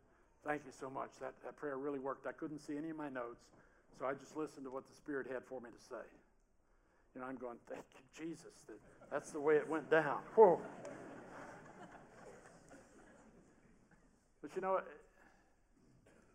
Thank 0.44 0.62
you 0.64 0.72
so 0.78 0.88
much. 0.88 1.10
That, 1.20 1.32
that 1.44 1.56
prayer 1.56 1.76
really 1.76 1.98
worked. 1.98 2.24
I 2.26 2.32
couldn't 2.32 2.60
see 2.60 2.76
any 2.76 2.90
of 2.90 2.96
my 2.96 3.08
notes, 3.08 3.42
so 3.98 4.06
I 4.06 4.14
just 4.14 4.36
listened 4.36 4.64
to 4.64 4.70
what 4.70 4.86
the 4.86 4.94
Spirit 4.94 5.26
had 5.26 5.42
for 5.42 5.60
me 5.60 5.70
to 5.70 5.84
say. 5.84 6.04
You 7.14 7.20
know, 7.20 7.26
I'm 7.26 7.36
going, 7.36 7.56
Thank 7.68 7.82
you, 7.94 8.26
Jesus. 8.26 8.54
That, 8.68 8.76
that's 9.10 9.32
the 9.32 9.40
way 9.40 9.56
it 9.56 9.68
went 9.68 9.90
down. 9.90 10.18
Whoa. 10.36 10.60
But 14.40 14.54
you 14.54 14.62
know, 14.62 14.80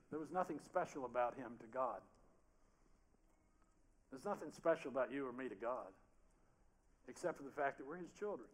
there 0.10 0.20
was 0.20 0.32
nothing 0.32 0.60
special 0.60 1.06
about 1.06 1.36
him 1.38 1.52
to 1.62 1.66
God. 1.74 2.02
There's 4.12 4.26
nothing 4.26 4.52
special 4.52 4.92
about 4.92 5.12
you 5.12 5.26
or 5.28 5.32
me 5.32 5.48
to 5.48 5.56
God, 5.56 5.88
except 7.08 7.38
for 7.38 7.44
the 7.44 7.52
fact 7.52 7.78
that 7.78 7.88
we're 7.88 7.98
his 7.98 8.12
children. 8.12 8.48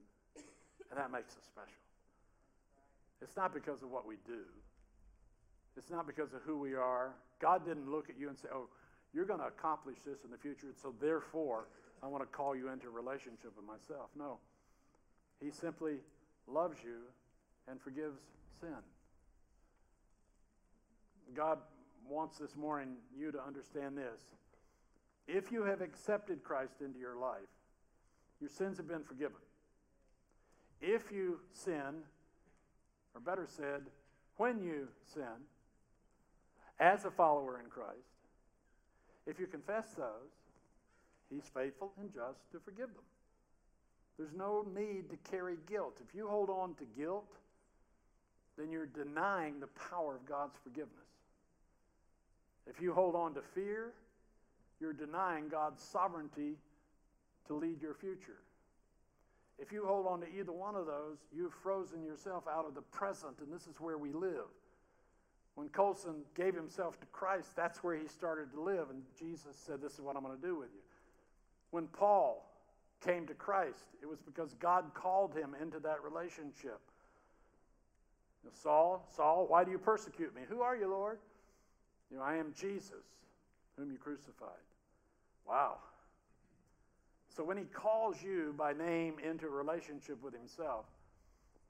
And 0.90 1.00
that 1.00 1.12
makes 1.12 1.36
us 1.36 1.44
special. 1.46 1.82
It's 3.22 3.36
not 3.36 3.54
because 3.54 3.82
of 3.82 3.90
what 3.90 4.08
we 4.08 4.16
do, 4.26 4.46
it's 5.76 5.90
not 5.90 6.08
because 6.08 6.34
of 6.34 6.42
who 6.44 6.58
we 6.58 6.76
are. 6.76 7.16
God 7.40 7.66
didn't 7.66 7.90
look 7.90 8.10
at 8.10 8.18
you 8.20 8.30
and 8.30 8.38
say, 8.38 8.48
oh, 8.54 8.68
you're 9.14 9.26
going 9.26 9.40
to 9.40 9.46
accomplish 9.46 9.98
this 10.06 10.24
in 10.24 10.32
the 10.32 10.38
future, 10.38 10.68
so 10.82 10.94
therefore 11.00 11.68
I 12.02 12.08
want 12.08 12.24
to 12.24 12.28
call 12.28 12.56
you 12.56 12.70
into 12.70 12.88
a 12.88 12.90
relationship 12.90 13.52
with 13.56 13.66
myself. 13.66 14.10
No. 14.18 14.38
He 15.40 15.52
simply 15.52 15.98
loves 16.48 16.78
you 16.84 17.02
and 17.70 17.82
forgives 17.82 18.18
sin. 18.60 18.70
God 21.36 21.60
wants 22.08 22.38
this 22.38 22.56
morning 22.56 22.96
you 23.18 23.32
to 23.32 23.42
understand 23.42 23.98
this. 23.98 24.20
If 25.28 25.52
you 25.52 25.64
have 25.64 25.82
accepted 25.82 26.44
Christ 26.44 26.76
into 26.82 27.00
your 27.00 27.18
life, 27.18 27.50
your 28.40 28.50
sins 28.50 28.78
have 28.78 28.88
been 28.88 29.04
forgiven. 29.04 29.38
If 30.82 31.12
you 31.12 31.40
sin, 31.52 32.04
or 33.14 33.22
better 33.22 33.48
said, 33.48 33.82
when 34.38 34.62
you 34.62 34.88
sin, 35.14 35.46
as 36.80 37.06
a 37.06 37.12
follower 37.12 37.60
in 37.60 37.70
Christ, 37.70 37.98
if 39.26 39.40
you 39.40 39.48
confess 39.48 39.88
those, 39.98 40.32
He's 41.30 41.50
faithful 41.54 41.92
and 42.00 42.14
just 42.14 42.40
to 42.54 42.60
forgive 42.60 42.88
them. 42.88 43.04
There's 44.18 44.34
no 44.34 44.66
need 44.74 45.10
to 45.10 45.18
carry 45.30 45.58
guilt. 45.70 46.00
If 46.08 46.16
you 46.16 46.28
hold 46.28 46.50
on 46.50 46.74
to 46.76 46.86
guilt, 46.98 47.32
then 48.58 48.72
you're 48.72 48.88
denying 48.88 49.60
the 49.60 49.68
power 49.68 50.16
of 50.16 50.26
God's 50.26 50.56
forgiveness. 50.64 50.94
If 52.66 52.82
you 52.82 52.94
hold 52.94 53.16
on 53.16 53.34
to 53.36 53.42
fear, 53.54 53.92
you're 54.80 54.94
denying 54.94 55.50
God's 55.50 55.82
sovereignty 55.82 56.56
to 57.48 57.54
lead 57.54 57.82
your 57.82 57.94
future. 57.94 58.40
If 59.60 59.72
you 59.72 59.86
hold 59.86 60.06
on 60.06 60.22
to 60.22 60.28
either 60.28 60.52
one 60.52 60.76
of 60.76 60.86
those, 60.86 61.18
you've 61.36 61.54
frozen 61.54 62.04
yourself 62.04 62.44
out 62.48 62.66
of 62.68 62.76
the 62.76 62.82
present, 62.82 63.40
and 63.42 63.52
this 63.52 63.66
is 63.66 63.80
where 63.80 63.98
we 63.98 64.12
live. 64.12 64.46
When 65.56 65.70
Colson 65.70 66.22
gave 66.36 66.54
himself 66.54 67.00
to 67.00 67.08
Christ, 67.08 67.56
that's 67.56 67.84
where 67.84 67.96
he 67.96 68.08
started 68.08 68.52
to 68.54 68.62
live, 68.62 68.92
and 68.92 69.02
Jesus 69.18 69.56
said, 69.66 69.82
This 69.82 69.94
is 69.94 70.02
what 70.02 70.16
I'm 70.16 70.24
going 70.24 70.36
to 70.40 70.48
do 70.48 70.56
with 70.56 70.70
you. 70.72 70.82
When 71.72 71.88
Paul 71.88 72.48
came 73.04 73.26
to 73.26 73.34
Christ, 73.34 73.86
it 74.02 74.06
was 74.06 74.20
because 74.22 74.54
God 74.56 74.86
called 74.94 75.34
him 75.34 75.56
into 75.60 75.80
that 75.80 76.04
relationship. 76.04 76.80
Saul, 78.64 79.06
Saul, 79.16 79.46
why 79.48 79.64
do 79.64 79.72
you 79.72 79.78
persecute 79.78 80.34
me? 80.36 80.42
Who 80.48 80.62
are 80.62 80.76
you, 80.76 80.88
Lord? 80.90 81.20
You 82.12 82.18
know, 82.18 82.24
I 82.24 82.36
am 82.38 82.54
Jesus, 82.58 83.04
whom 83.78 83.92
you 83.92 83.98
crucified. 83.98 84.67
Wow. 85.48 85.78
So 87.36 87.44
when 87.44 87.58
he 87.58 87.66
calls 87.66 88.22
you 88.22 88.54
by 88.58 88.74
name 88.74 89.16
into 89.24 89.48
relationship 89.48 90.22
with 90.24 90.34
himself, 90.34 90.86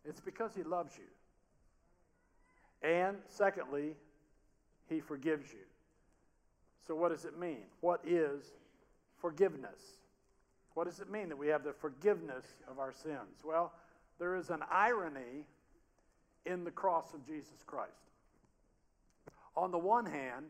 it's 0.05 0.21
because 0.21 0.51
he 0.55 0.63
loves 0.63 0.93
you. 0.97 1.03
And 2.87 3.17
secondly, 3.27 3.95
he 4.89 4.99
forgives 4.99 5.51
you. 5.51 5.65
So 6.87 6.95
what 6.95 7.11
does 7.11 7.25
it 7.25 7.37
mean? 7.37 7.65
What 7.81 8.01
is 8.05 8.43
forgiveness? 9.19 9.97
What 10.73 10.85
does 10.85 10.99
it 10.99 11.11
mean 11.11 11.27
that 11.29 11.37
we 11.37 11.47
have 11.47 11.63
the 11.63 11.73
forgiveness 11.73 12.45
of 12.69 12.79
our 12.79 12.93
sins? 12.93 13.43
Well, 13.43 13.73
there 14.19 14.35
is 14.35 14.49
an 14.49 14.61
irony 14.71 15.45
in 16.45 16.63
the 16.63 16.71
cross 16.71 17.13
of 17.13 17.25
Jesus 17.25 17.63
Christ. 17.65 17.91
On 19.55 19.71
the 19.71 19.77
one 19.77 20.05
hand, 20.05 20.45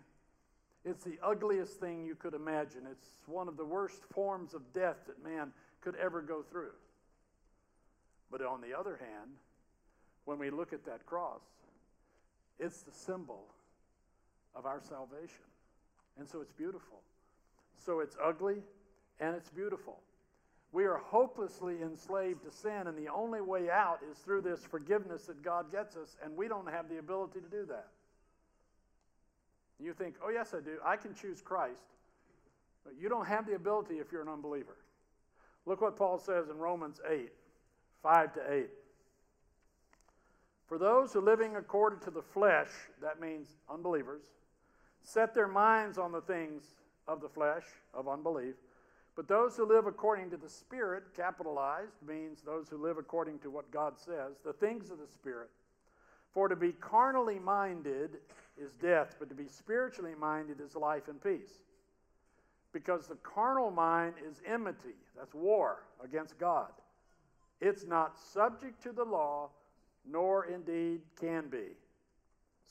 it's 0.87 1.03
the 1.03 1.19
ugliest 1.23 1.79
thing 1.79 2.05
you 2.05 2.15
could 2.15 2.33
imagine. 2.33 2.81
It's 2.89 3.07
one 3.25 3.47
of 3.47 3.57
the 3.57 3.65
worst 3.65 4.01
forms 4.13 4.53
of 4.53 4.61
death 4.73 4.97
that 5.07 5.23
man 5.23 5.51
could 5.81 5.95
ever 5.95 6.21
go 6.21 6.41
through. 6.41 6.71
But 8.31 8.41
on 8.41 8.61
the 8.61 8.77
other 8.77 8.97
hand, 8.97 9.31
when 10.25 10.39
we 10.39 10.49
look 10.49 10.73
at 10.73 10.85
that 10.85 11.05
cross, 11.05 11.41
it's 12.59 12.81
the 12.81 12.91
symbol 12.91 13.45
of 14.55 14.65
our 14.65 14.81
salvation. 14.81 15.45
And 16.17 16.27
so 16.27 16.41
it's 16.41 16.53
beautiful. 16.53 17.01
So 17.77 17.99
it's 17.99 18.17
ugly 18.23 18.57
and 19.19 19.35
it's 19.35 19.49
beautiful. 19.49 19.99
We 20.71 20.85
are 20.85 20.97
hopelessly 20.97 21.81
enslaved 21.81 22.43
to 22.43 22.51
sin, 22.51 22.87
and 22.87 22.97
the 22.97 23.07
only 23.07 23.39
way 23.39 23.69
out 23.69 23.99
is 24.11 24.17
through 24.17 24.41
this 24.41 24.65
forgiveness 24.65 25.23
that 25.23 25.41
God 25.41 25.71
gets 25.71 25.95
us, 25.95 26.17
and 26.23 26.35
we 26.35 26.47
don't 26.49 26.69
have 26.69 26.89
the 26.89 26.99
ability 26.99 27.39
to 27.39 27.47
do 27.47 27.65
that. 27.67 27.87
You 29.79 29.93
think, 29.93 30.15
oh, 30.23 30.29
yes, 30.29 30.53
I 30.53 30.59
do. 30.59 30.77
I 30.83 30.95
can 30.95 31.13
choose 31.13 31.41
Christ. 31.41 31.83
But 32.83 32.93
you 32.99 33.09
don't 33.09 33.27
have 33.27 33.45
the 33.45 33.55
ability 33.55 33.95
if 33.95 34.11
you're 34.11 34.21
an 34.21 34.29
unbeliever. 34.29 34.77
Look 35.65 35.81
what 35.81 35.97
Paul 35.97 36.17
says 36.17 36.49
in 36.49 36.57
Romans 36.57 36.99
8 37.07 37.29
5 38.01 38.33
to 38.33 38.53
8. 38.53 38.69
For 40.67 40.77
those 40.77 41.13
who 41.13 41.21
living 41.21 41.55
according 41.55 41.99
to 42.01 42.11
the 42.11 42.21
flesh, 42.21 42.69
that 43.01 43.19
means 43.19 43.47
unbelievers, 43.69 44.23
set 45.03 45.33
their 45.33 45.47
minds 45.47 45.97
on 45.97 46.11
the 46.11 46.21
things 46.21 46.63
of 47.07 47.21
the 47.21 47.29
flesh, 47.29 47.63
of 47.93 48.07
unbelief. 48.07 48.55
But 49.15 49.27
those 49.27 49.55
who 49.57 49.65
live 49.65 49.87
according 49.87 50.29
to 50.31 50.37
the 50.37 50.49
Spirit, 50.49 51.03
capitalized, 51.15 51.95
means 52.07 52.41
those 52.41 52.69
who 52.69 52.77
live 52.77 52.97
according 52.97 53.39
to 53.39 53.49
what 53.49 53.71
God 53.71 53.97
says, 53.97 54.35
the 54.45 54.53
things 54.53 54.91
of 54.91 54.99
the 54.99 55.07
Spirit. 55.07 55.49
For 56.37 56.47
to 56.47 56.55
be 56.55 56.73
carnally 56.73 57.39
minded 57.39 58.17
is 58.61 58.73
death, 58.73 59.15
but 59.17 59.27
to 59.29 59.33
be 59.33 59.47
spiritually 59.47 60.13
minded 60.19 60.61
is 60.61 60.75
life 60.75 61.07
and 61.07 61.19
peace. 61.19 61.63
Because 62.73 63.07
the 63.07 63.15
carnal 63.23 63.71
mind 63.71 64.13
is 64.23 64.43
enmity, 64.45 64.93
that's 65.17 65.33
war 65.33 65.85
against 66.03 66.37
God. 66.37 66.69
It's 67.59 67.87
not 67.87 68.19
subject 68.19 68.83
to 68.83 68.91
the 68.91 69.03
law, 69.03 69.49
nor 70.07 70.45
indeed 70.45 71.01
can 71.19 71.49
be. 71.49 71.69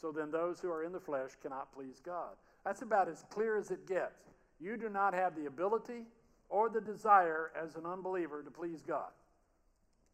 So 0.00 0.12
then 0.12 0.30
those 0.30 0.60
who 0.60 0.70
are 0.70 0.84
in 0.84 0.92
the 0.92 1.00
flesh 1.00 1.30
cannot 1.42 1.74
please 1.74 2.00
God. 2.00 2.36
That's 2.64 2.82
about 2.82 3.08
as 3.08 3.24
clear 3.30 3.58
as 3.58 3.72
it 3.72 3.84
gets. 3.88 4.28
You 4.60 4.76
do 4.76 4.88
not 4.88 5.12
have 5.12 5.34
the 5.34 5.46
ability 5.46 6.04
or 6.50 6.68
the 6.68 6.80
desire 6.80 7.50
as 7.60 7.74
an 7.74 7.84
unbeliever 7.84 8.44
to 8.44 8.50
please 8.52 8.84
God. 8.86 9.10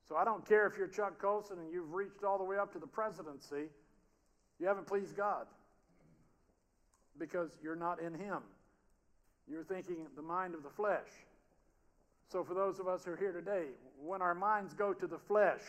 So 0.08 0.16
I 0.16 0.24
don't 0.24 0.46
care 0.46 0.66
if 0.66 0.76
you're 0.76 0.88
Chuck 0.88 1.20
Colson 1.20 1.58
and 1.58 1.72
you've 1.72 1.92
reached 1.92 2.24
all 2.24 2.38
the 2.38 2.44
way 2.44 2.56
up 2.56 2.72
to 2.72 2.78
the 2.78 2.86
presidency, 2.86 3.68
you 4.58 4.66
haven't 4.66 4.86
pleased 4.86 5.16
God 5.16 5.46
because 7.18 7.50
you're 7.62 7.76
not 7.76 8.00
in 8.00 8.14
Him. 8.14 8.38
You're 9.48 9.64
thinking 9.64 10.06
the 10.16 10.22
mind 10.22 10.54
of 10.54 10.62
the 10.62 10.70
flesh. 10.70 11.08
So, 12.28 12.42
for 12.44 12.54
those 12.54 12.78
of 12.78 12.88
us 12.88 13.04
who 13.04 13.12
are 13.12 13.16
here 13.16 13.32
today, 13.32 13.66
when 14.02 14.22
our 14.22 14.34
minds 14.34 14.72
go 14.72 14.94
to 14.94 15.06
the 15.06 15.18
flesh, 15.18 15.60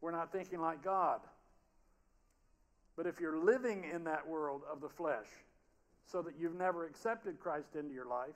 we're 0.00 0.10
not 0.10 0.32
thinking 0.32 0.60
like 0.60 0.82
God. 0.82 1.20
But 2.96 3.06
if 3.06 3.20
you're 3.20 3.38
living 3.38 3.84
in 3.92 4.04
that 4.04 4.26
world 4.26 4.62
of 4.70 4.80
the 4.80 4.88
flesh, 4.88 5.26
so 6.10 6.22
that 6.22 6.34
you've 6.38 6.54
never 6.54 6.86
accepted 6.86 7.38
Christ 7.38 7.76
into 7.78 7.92
your 7.94 8.06
life, 8.06 8.34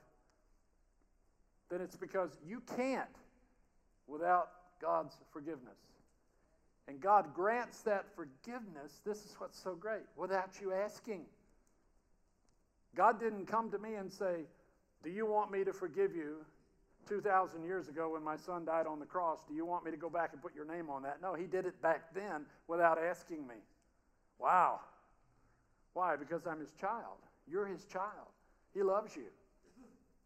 then 1.69 1.81
it's 1.81 1.95
because 1.95 2.29
you 2.47 2.61
can't 2.77 3.09
without 4.07 4.49
God's 4.81 5.15
forgiveness. 5.31 5.77
And 6.87 6.99
God 6.99 7.33
grants 7.33 7.81
that 7.81 8.05
forgiveness, 8.15 9.01
this 9.05 9.19
is 9.19 9.35
what's 9.37 9.61
so 9.61 9.75
great, 9.75 10.03
without 10.17 10.59
you 10.61 10.73
asking. 10.73 11.21
God 12.95 13.19
didn't 13.19 13.45
come 13.45 13.71
to 13.71 13.79
me 13.79 13.95
and 13.95 14.11
say, 14.11 14.41
Do 15.03 15.09
you 15.09 15.25
want 15.25 15.51
me 15.51 15.63
to 15.63 15.73
forgive 15.73 16.15
you 16.15 16.45
2,000 17.07 17.63
years 17.63 17.87
ago 17.87 18.11
when 18.13 18.23
my 18.23 18.35
son 18.35 18.65
died 18.65 18.85
on 18.85 18.99
the 18.99 19.05
cross? 19.05 19.39
Do 19.47 19.55
you 19.55 19.65
want 19.65 19.85
me 19.85 19.91
to 19.91 19.97
go 19.97 20.09
back 20.09 20.31
and 20.33 20.41
put 20.41 20.53
your 20.53 20.65
name 20.65 20.89
on 20.89 21.03
that? 21.03 21.21
No, 21.21 21.33
he 21.33 21.45
did 21.45 21.65
it 21.65 21.81
back 21.81 22.13
then 22.13 22.45
without 22.67 22.97
asking 23.01 23.47
me. 23.47 23.55
Wow. 24.39 24.81
Why? 25.93 26.15
Because 26.15 26.45
I'm 26.45 26.59
his 26.59 26.71
child. 26.79 27.17
You're 27.47 27.67
his 27.67 27.85
child. 27.85 28.31
He 28.73 28.83
loves 28.83 29.15
you. 29.15 29.27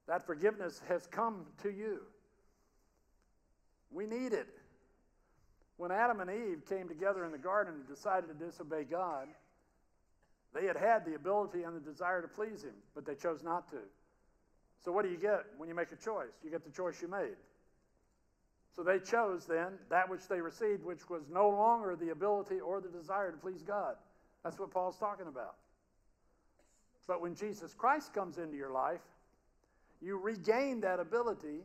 That 0.07 0.25
forgiveness 0.25 0.81
has 0.87 1.05
come 1.07 1.45
to 1.63 1.69
you. 1.69 2.01
We 3.91 4.05
need 4.05 4.33
it. 4.33 4.47
When 5.77 5.91
Adam 5.91 6.19
and 6.19 6.29
Eve 6.29 6.63
came 6.67 6.87
together 6.87 7.23
in 7.25 7.31
the 7.31 7.37
garden 7.37 7.75
and 7.75 7.87
decided 7.87 8.27
to 8.27 8.33
disobey 8.33 8.83
God, 8.83 9.27
they 10.53 10.65
had 10.65 10.77
had 10.77 11.05
the 11.05 11.15
ability 11.15 11.63
and 11.63 11.75
the 11.75 11.79
desire 11.79 12.21
to 12.21 12.27
please 12.27 12.63
Him, 12.63 12.73
but 12.95 13.05
they 13.05 13.15
chose 13.15 13.43
not 13.43 13.69
to. 13.69 13.77
So, 14.83 14.91
what 14.91 15.03
do 15.03 15.11
you 15.11 15.17
get 15.17 15.45
when 15.57 15.69
you 15.69 15.75
make 15.75 15.91
a 15.91 15.95
choice? 15.95 16.33
You 16.43 16.49
get 16.49 16.63
the 16.63 16.71
choice 16.71 17.01
you 17.01 17.07
made. 17.07 17.35
So, 18.75 18.83
they 18.83 18.99
chose 18.99 19.45
then 19.45 19.73
that 19.89 20.09
which 20.09 20.27
they 20.27 20.41
received, 20.41 20.83
which 20.83 21.09
was 21.09 21.23
no 21.31 21.49
longer 21.49 21.95
the 21.95 22.09
ability 22.09 22.59
or 22.59 22.81
the 22.81 22.89
desire 22.89 23.31
to 23.31 23.37
please 23.37 23.61
God. 23.61 23.95
That's 24.43 24.59
what 24.59 24.71
Paul's 24.71 24.97
talking 24.97 25.27
about. 25.27 25.55
But 27.07 27.21
when 27.21 27.35
Jesus 27.35 27.73
Christ 27.73 28.13
comes 28.13 28.37
into 28.37 28.57
your 28.57 28.71
life, 28.71 29.01
you 30.01 30.17
regain 30.17 30.81
that 30.81 30.99
ability 30.99 31.63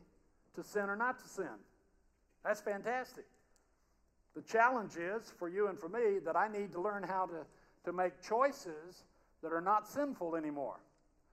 to 0.55 0.63
sin 0.63 0.83
or 0.83 0.95
not 0.95 1.19
to 1.19 1.27
sin. 1.27 1.59
That's 2.43 2.61
fantastic. 2.61 3.25
The 4.35 4.41
challenge 4.41 4.97
is 4.97 5.31
for 5.37 5.47
you 5.47 5.67
and 5.67 5.79
for 5.79 5.89
me 5.89 6.19
that 6.25 6.35
I 6.35 6.47
need 6.47 6.71
to 6.73 6.81
learn 6.81 7.03
how 7.03 7.25
to 7.27 7.45
to 7.85 7.93
make 7.93 8.21
choices 8.21 9.03
that 9.41 9.51
are 9.51 9.61
not 9.61 9.87
sinful 9.87 10.35
anymore. 10.35 10.79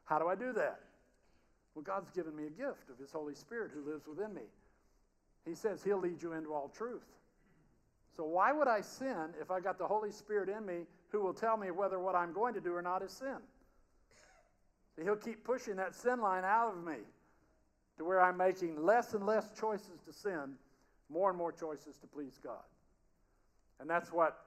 How 0.05 0.19
do 0.19 0.27
I 0.27 0.35
do 0.35 0.53
that? 0.53 0.81
Well, 1.75 1.85
God's 1.85 2.11
given 2.11 2.35
me 2.35 2.47
a 2.47 2.51
gift 2.51 2.91
of 2.91 2.99
His 2.99 3.13
Holy 3.13 3.35
Spirit 3.35 3.71
who 3.73 3.89
lives 3.89 4.07
within 4.07 4.35
me. 4.35 4.43
He 5.47 5.55
says 5.55 5.83
He'll 5.83 6.01
lead 6.01 6.23
you 6.23 6.33
into 6.33 6.53
all 6.53 6.69
truth. 6.77 7.07
So, 8.17 8.25
why 8.25 8.53
would 8.53 8.67
I 8.67 8.81
sin 8.81 9.35
if 9.41 9.51
I 9.51 9.61
got 9.61 9.79
the 9.79 9.87
Holy 9.87 10.11
Spirit 10.11 10.49
in 10.49 10.67
me 10.67 10.81
who 11.11 11.21
will 11.21 11.33
tell 11.33 11.57
me 11.57 11.71
whether 11.71 11.99
what 11.99 12.17
I'm 12.17 12.33
going 12.33 12.55
to 12.55 12.61
do 12.61 12.75
or 12.75 12.83
not 12.83 13.03
is 13.03 13.13
sin? 13.13 13.39
He'll 15.03 15.17
keep 15.17 15.45
pushing 15.45 15.77
that 15.77 15.95
sin 15.95 16.21
line 16.21 16.45
out 16.45 16.75
of 16.77 16.85
me 16.85 16.99
to 17.97 18.05
where 18.05 18.21
I'm 18.21 18.37
making 18.37 18.85
less 18.85 19.15
and 19.15 19.25
less 19.25 19.51
choices 19.59 20.03
to 20.05 20.13
sin, 20.13 20.57
more 21.11 21.29
and 21.29 21.39
more 21.39 21.53
choices 21.53 21.97
to 21.99 22.07
please 22.07 22.39
God. 22.43 22.65
And 23.81 23.89
that's 23.89 24.13
what 24.13 24.39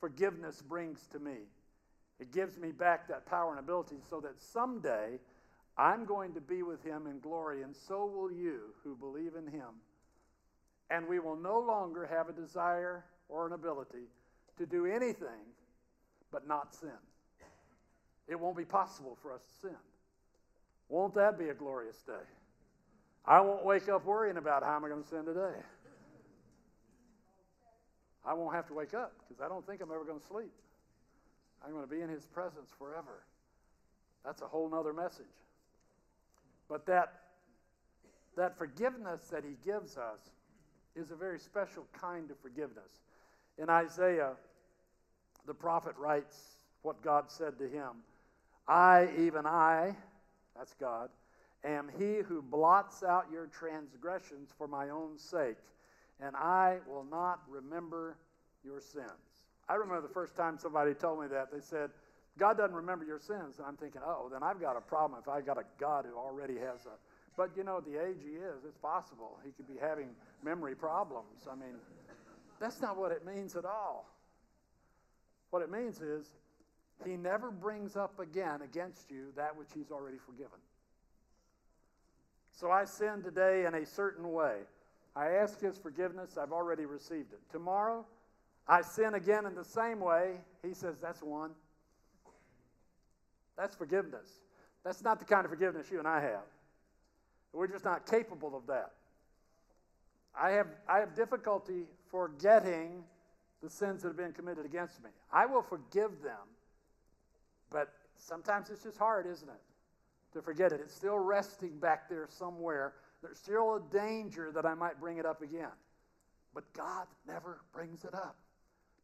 forgiveness 0.00 0.62
brings 0.62 1.06
to 1.12 1.18
me. 1.18 1.36
It 2.20 2.32
gives 2.32 2.58
me 2.58 2.72
back 2.72 3.08
that 3.08 3.26
power 3.26 3.50
and 3.50 3.60
ability 3.60 3.96
so 4.08 4.20
that 4.20 4.40
someday 4.40 5.18
I'm 5.76 6.04
going 6.04 6.34
to 6.34 6.40
be 6.40 6.62
with 6.64 6.82
him 6.82 7.06
in 7.06 7.20
glory, 7.20 7.62
and 7.62 7.74
so 7.74 8.04
will 8.04 8.32
you 8.32 8.74
who 8.82 8.96
believe 8.96 9.32
in 9.36 9.46
him. 9.46 9.68
And 10.90 11.06
we 11.06 11.20
will 11.20 11.36
no 11.36 11.60
longer 11.60 12.06
have 12.06 12.28
a 12.28 12.32
desire 12.32 13.04
or 13.28 13.46
an 13.46 13.52
ability 13.52 14.08
to 14.56 14.66
do 14.66 14.86
anything 14.86 15.46
but 16.32 16.48
not 16.48 16.74
sin. 16.74 16.90
It 18.26 18.38
won't 18.38 18.56
be 18.56 18.64
possible 18.64 19.16
for 19.22 19.32
us 19.32 19.42
to 19.42 19.68
sin. 19.68 19.76
Won't 20.88 21.14
that 21.14 21.38
be 21.38 21.48
a 21.50 21.54
glorious 21.54 22.02
day? 22.02 22.26
I 23.24 23.40
won't 23.40 23.64
wake 23.64 23.88
up 23.88 24.04
worrying 24.04 24.38
about 24.38 24.64
how 24.64 24.76
am 24.76 24.84
I 24.84 24.88
going 24.88 25.02
to 25.02 25.08
sin 25.08 25.24
today. 25.24 25.60
I 28.28 28.34
won't 28.34 28.54
have 28.54 28.66
to 28.66 28.74
wake 28.74 28.92
up 28.92 29.14
because 29.26 29.42
I 29.42 29.48
don't 29.48 29.66
think 29.66 29.80
I'm 29.80 29.90
ever 29.90 30.04
going 30.04 30.20
to 30.20 30.26
sleep. 30.26 30.52
I'm 31.64 31.72
going 31.72 31.84
to 31.84 31.90
be 31.90 32.02
in 32.02 32.10
his 32.10 32.26
presence 32.26 32.70
forever. 32.78 33.24
That's 34.22 34.42
a 34.42 34.46
whole 34.46 34.68
nother 34.68 34.92
message. 34.92 35.24
But 36.68 36.84
that, 36.86 37.14
that 38.36 38.58
forgiveness 38.58 39.22
that 39.32 39.44
he 39.44 39.54
gives 39.64 39.96
us 39.96 40.20
is 40.94 41.10
a 41.10 41.16
very 41.16 41.38
special 41.38 41.86
kind 41.98 42.30
of 42.30 42.38
forgiveness. 42.40 43.00
In 43.56 43.70
Isaiah, 43.70 44.32
the 45.46 45.54
prophet 45.54 45.94
writes 45.96 46.58
what 46.82 47.00
God 47.02 47.30
said 47.30 47.58
to 47.58 47.68
him 47.68 48.02
I, 48.68 49.08
even 49.18 49.46
I, 49.46 49.96
that's 50.54 50.74
God, 50.74 51.08
am 51.64 51.90
he 51.98 52.18
who 52.18 52.42
blots 52.42 53.02
out 53.02 53.24
your 53.32 53.46
transgressions 53.46 54.50
for 54.58 54.68
my 54.68 54.90
own 54.90 55.16
sake, 55.16 55.56
and 56.20 56.34
I 56.36 56.78
will 56.86 57.04
not 57.04 57.40
remember 57.48 58.16
your 58.64 58.80
sins. 58.80 59.44
I 59.68 59.74
remember 59.74 60.00
the 60.00 60.12
first 60.12 60.36
time 60.36 60.58
somebody 60.58 60.94
told 60.94 61.20
me 61.20 61.28
that. 61.28 61.52
They 61.52 61.60
said, 61.60 61.90
God 62.38 62.56
doesn't 62.56 62.74
remember 62.74 63.04
your 63.04 63.18
sins. 63.18 63.58
And 63.58 63.66
I'm 63.66 63.76
thinking, 63.76 64.00
oh, 64.04 64.28
then 64.32 64.42
I've 64.42 64.60
got 64.60 64.76
a 64.76 64.80
problem 64.80 65.20
if 65.20 65.28
I 65.28 65.40
got 65.40 65.58
a 65.58 65.64
God 65.78 66.06
who 66.08 66.16
already 66.16 66.54
has 66.54 66.86
a. 66.86 66.96
But 67.36 67.56
you 67.56 67.64
know, 67.64 67.80
the 67.80 68.02
age 68.02 68.18
he 68.24 68.36
is, 68.36 68.64
it's 68.66 68.78
possible. 68.78 69.38
He 69.44 69.52
could 69.52 69.68
be 69.68 69.78
having 69.80 70.08
memory 70.42 70.74
problems. 70.74 71.46
I 71.50 71.54
mean, 71.54 71.76
that's 72.60 72.80
not 72.80 72.96
what 72.96 73.12
it 73.12 73.24
means 73.24 73.54
at 73.54 73.64
all. 73.64 74.08
What 75.50 75.62
it 75.62 75.70
means 75.70 76.00
is, 76.00 76.26
he 77.04 77.16
never 77.16 77.52
brings 77.52 77.96
up 77.96 78.18
again 78.18 78.62
against 78.62 79.08
you 79.10 79.26
that 79.36 79.56
which 79.56 79.68
he's 79.72 79.92
already 79.92 80.18
forgiven. 80.18 80.58
So 82.50 82.72
I 82.72 82.84
sin 82.86 83.22
today 83.22 83.66
in 83.66 83.74
a 83.74 83.86
certain 83.86 84.32
way. 84.32 84.56
I 85.16 85.28
ask 85.30 85.60
his 85.60 85.78
forgiveness, 85.78 86.38
I've 86.40 86.52
already 86.52 86.84
received 86.84 87.32
it. 87.32 87.40
Tomorrow, 87.50 88.04
I 88.68 88.82
sin 88.82 89.14
again 89.14 89.46
in 89.46 89.54
the 89.54 89.64
same 89.64 90.00
way. 90.00 90.34
He 90.62 90.74
says, 90.74 90.96
That's 91.00 91.22
one. 91.22 91.50
That's 93.56 93.74
forgiveness. 93.74 94.40
That's 94.84 95.02
not 95.02 95.18
the 95.18 95.24
kind 95.24 95.44
of 95.44 95.50
forgiveness 95.50 95.90
you 95.90 95.98
and 95.98 96.06
I 96.06 96.20
have. 96.20 96.44
We're 97.52 97.66
just 97.66 97.84
not 97.84 98.06
capable 98.06 98.56
of 98.56 98.66
that. 98.68 98.92
I 100.40 100.50
have, 100.50 100.68
I 100.88 100.98
have 100.98 101.14
difficulty 101.14 101.82
forgetting 102.10 103.02
the 103.62 103.68
sins 103.68 104.02
that 104.02 104.08
have 104.08 104.16
been 104.16 104.32
committed 104.32 104.64
against 104.64 105.02
me. 105.02 105.10
I 105.32 105.46
will 105.46 105.62
forgive 105.62 106.22
them, 106.22 106.46
but 107.70 107.92
sometimes 108.16 108.70
it's 108.70 108.84
just 108.84 108.98
hard, 108.98 109.26
isn't 109.26 109.48
it? 109.48 110.34
To 110.34 110.42
forget 110.42 110.72
it. 110.72 110.80
It's 110.82 110.94
still 110.94 111.18
resting 111.18 111.78
back 111.78 112.08
there 112.08 112.26
somewhere. 112.28 112.92
There's 113.22 113.38
still 113.38 113.76
a 113.76 113.92
danger 113.92 114.52
that 114.54 114.64
I 114.64 114.74
might 114.74 115.00
bring 115.00 115.18
it 115.18 115.26
up 115.26 115.42
again. 115.42 115.72
But 116.54 116.72
God 116.72 117.06
never 117.26 117.60
brings 117.72 118.04
it 118.04 118.14
up. 118.14 118.36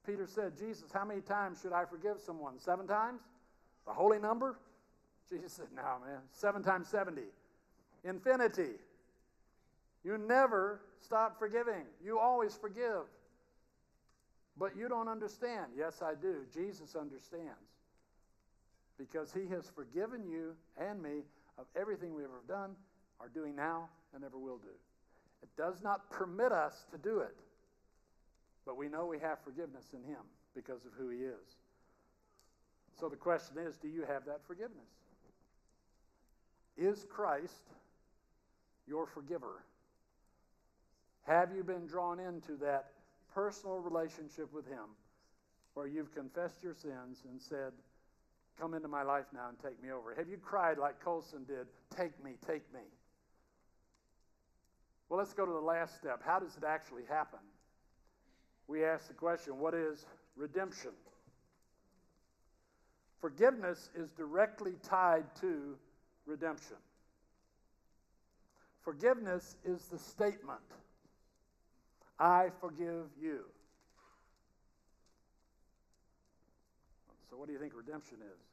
Peter 0.06 0.26
said, 0.26 0.56
Jesus, 0.58 0.90
how 0.92 1.04
many 1.04 1.20
times 1.20 1.60
should 1.62 1.72
I 1.72 1.84
forgive 1.84 2.20
someone? 2.20 2.58
Seven 2.58 2.86
times? 2.86 3.20
The 3.86 3.92
holy 3.92 4.18
number? 4.18 4.58
Jesus 5.28 5.52
said, 5.52 5.66
No, 5.74 5.82
man, 6.06 6.20
seven 6.32 6.62
times 6.62 6.88
70. 6.88 7.22
Infinity. 8.04 8.74
You 10.04 10.18
never 10.18 10.80
stop 11.00 11.38
forgiving, 11.38 11.84
you 12.04 12.18
always 12.18 12.54
forgive. 12.54 13.04
But 14.56 14.76
you 14.76 14.88
don't 14.88 15.08
understand. 15.08 15.72
Yes, 15.76 16.00
I 16.02 16.14
do. 16.14 16.44
Jesus 16.52 16.94
understands. 16.94 17.72
Because 18.98 19.32
he 19.32 19.48
has 19.48 19.68
forgiven 19.74 20.24
you 20.28 20.54
and 20.78 21.02
me 21.02 21.22
of 21.58 21.66
everything 21.74 22.14
we've 22.14 22.26
ever 22.26 22.42
done, 22.46 22.76
are 23.24 23.30
doing 23.32 23.56
now, 23.56 23.88
and 24.14 24.22
ever 24.24 24.38
will 24.38 24.58
do. 24.58 24.74
It 25.42 25.48
does 25.56 25.82
not 25.82 26.10
permit 26.10 26.52
us 26.52 26.84
to 26.92 26.98
do 26.98 27.20
it. 27.20 27.34
But 28.66 28.76
we 28.76 28.88
know 28.88 29.06
we 29.06 29.18
have 29.18 29.38
forgiveness 29.44 29.86
in 29.92 30.02
him 30.02 30.20
because 30.54 30.84
of 30.84 30.92
who 30.98 31.08
he 31.08 31.18
is. 31.18 31.56
So 32.98 33.08
the 33.08 33.16
question 33.16 33.56
is 33.58 33.76
do 33.76 33.88
you 33.88 34.02
have 34.02 34.24
that 34.26 34.40
forgiveness? 34.46 34.88
Is 36.76 37.06
Christ 37.08 37.62
your 38.86 39.06
forgiver? 39.06 39.62
Have 41.26 41.54
you 41.54 41.64
been 41.64 41.86
drawn 41.86 42.20
into 42.20 42.56
that 42.60 42.90
personal 43.34 43.78
relationship 43.78 44.52
with 44.52 44.66
Him 44.66 44.84
where 45.74 45.86
you've 45.86 46.14
confessed 46.14 46.62
your 46.62 46.74
sins 46.74 47.24
and 47.28 47.40
said, 47.40 47.72
Come 48.60 48.74
into 48.74 48.86
my 48.86 49.02
life 49.02 49.24
now 49.34 49.48
and 49.48 49.58
take 49.58 49.82
me 49.82 49.90
over? 49.90 50.14
Have 50.14 50.28
you 50.28 50.36
cried 50.36 50.78
like 50.78 51.02
Colson 51.02 51.44
did, 51.44 51.66
Take 51.96 52.22
me, 52.22 52.32
take 52.46 52.62
me? 52.72 52.80
Well, 55.08 55.18
let's 55.18 55.34
go 55.34 55.44
to 55.44 55.52
the 55.52 55.58
last 55.58 55.96
step. 55.96 56.22
How 56.24 56.38
does 56.38 56.56
it 56.56 56.64
actually 56.64 57.04
happen? 57.08 57.40
We 58.66 58.84
ask 58.84 59.08
the 59.08 59.14
question 59.14 59.58
what 59.58 59.74
is 59.74 60.06
redemption? 60.36 60.92
Forgiveness 63.20 63.90
is 63.94 64.10
directly 64.10 64.74
tied 64.82 65.24
to 65.40 65.76
redemption. 66.26 66.76
Forgiveness 68.82 69.56
is 69.64 69.86
the 69.86 69.98
statement 69.98 70.60
I 72.18 72.50
forgive 72.60 73.06
you. 73.20 73.40
So, 77.30 77.36
what 77.36 77.46
do 77.46 77.52
you 77.52 77.58
think 77.58 77.72
redemption 77.74 78.18
is? 78.20 78.44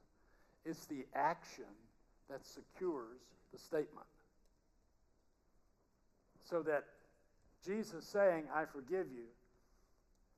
It's 0.65 0.85
the 0.85 1.05
action 1.13 1.65
that 2.29 2.45
secures 2.45 3.19
the 3.51 3.59
statement. 3.59 4.07
So 6.51 6.61
that 6.63 6.83
Jesus 7.65 8.05
saying, 8.05 8.43
I 8.53 8.65
forgive 8.65 9.07
you, 9.15 9.23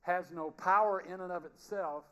has 0.02 0.30
no 0.30 0.52
power 0.52 1.00
in 1.00 1.20
and 1.20 1.32
of 1.32 1.44
itself 1.44 2.04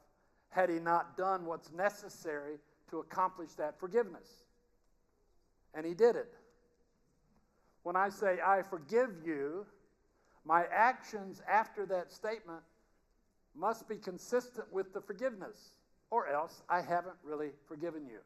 had 0.51 0.69
he 0.69 0.81
not 0.81 1.17
done 1.17 1.47
what's 1.47 1.71
necessary 1.71 2.57
to 2.91 2.99
accomplish 2.99 3.53
that 3.53 3.79
forgiveness. 3.79 4.45
And 5.73 5.87
he 5.87 5.95
did 5.95 6.17
it. 6.17 6.35
When 7.85 7.95
I 7.95 8.09
say, 8.09 8.39
I 8.45 8.63
forgive 8.63 9.11
you, 9.25 9.67
my 10.45 10.65
actions 10.73 11.41
after 11.49 11.87
that 11.87 12.11
statement 12.11 12.61
must 13.55 13.89
be 13.89 13.97
consistent 13.97 14.67
with 14.73 14.93
the 14.93 15.01
forgiveness, 15.01 15.75
or 16.11 16.27
else 16.27 16.63
I 16.69 16.81
haven't 16.81 17.17
really 17.23 17.51
forgiven 17.69 18.07
you. 18.07 18.19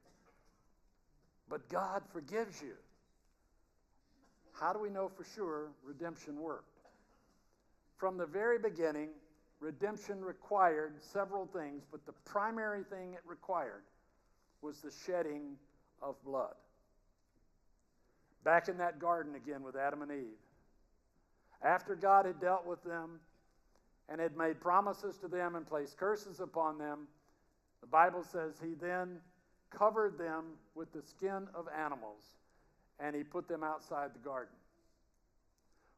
But 1.51 1.69
God 1.69 2.03
forgives 2.13 2.63
you. 2.63 2.75
How 4.61 4.73
do 4.73 4.79
we 4.79 4.89
know 4.89 5.09
for 5.09 5.25
sure 5.25 5.69
redemption 5.85 6.41
worked? 6.41 6.81
From 7.99 8.17
the 8.17 8.27
very 8.27 8.59
beginning, 8.59 9.11
redemption 9.61 10.25
required 10.25 10.95
several 11.01 11.47
things, 11.47 11.85
but 11.91 12.05
the 12.07 12.13
primary 12.25 12.83
thing 12.85 13.13
it 13.13 13.21
required 13.27 13.83
was 14.63 14.81
the 14.81 14.91
shedding 15.05 15.57
of 16.03 16.23
blood. 16.25 16.55
Back 18.45 18.69
in 18.69 18.79
that 18.79 18.99
garden 18.99 19.35
again 19.35 19.63
with 19.63 19.77
Adam 19.77 20.03
and 20.03 20.11
Eve. 20.11 20.39
After 21.63 21.95
God 21.95 22.27
had 22.27 22.41
dealt 22.41 22.67
with 22.67 22.83
them 22.85 23.21
and 24.09 24.21
had 24.21 24.37
made 24.37 24.61
promises 24.61 25.17
to 25.19 25.29
them 25.29 25.57
and 25.57 25.67
placed 25.67 25.97
curses 25.97 26.41
upon 26.41 26.79
them, 26.79 27.09
the 27.81 27.87
Bible 27.87 28.23
says 28.23 28.55
he 28.63 28.75
then 28.75 29.19
covered 29.71 30.17
them 30.17 30.45
with 30.75 30.93
the 30.93 31.03
skin 31.03 31.49
of 31.55 31.67
animals 31.77 32.23
and 33.01 33.15
he 33.15 33.23
put 33.23 33.49
them 33.49 33.63
outside 33.63 34.11
the 34.15 34.19
garden. 34.19 34.55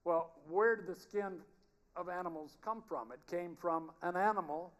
Well, 0.04 0.30
where 0.48 0.76
did 0.76 0.86
the 0.86 0.98
skin 0.98 1.38
of 1.96 2.08
animals 2.08 2.56
come 2.64 2.82
from? 2.88 3.12
It 3.12 3.20
came 3.30 3.56
from 3.56 3.90
an 4.02 4.16
animal. 4.16 4.72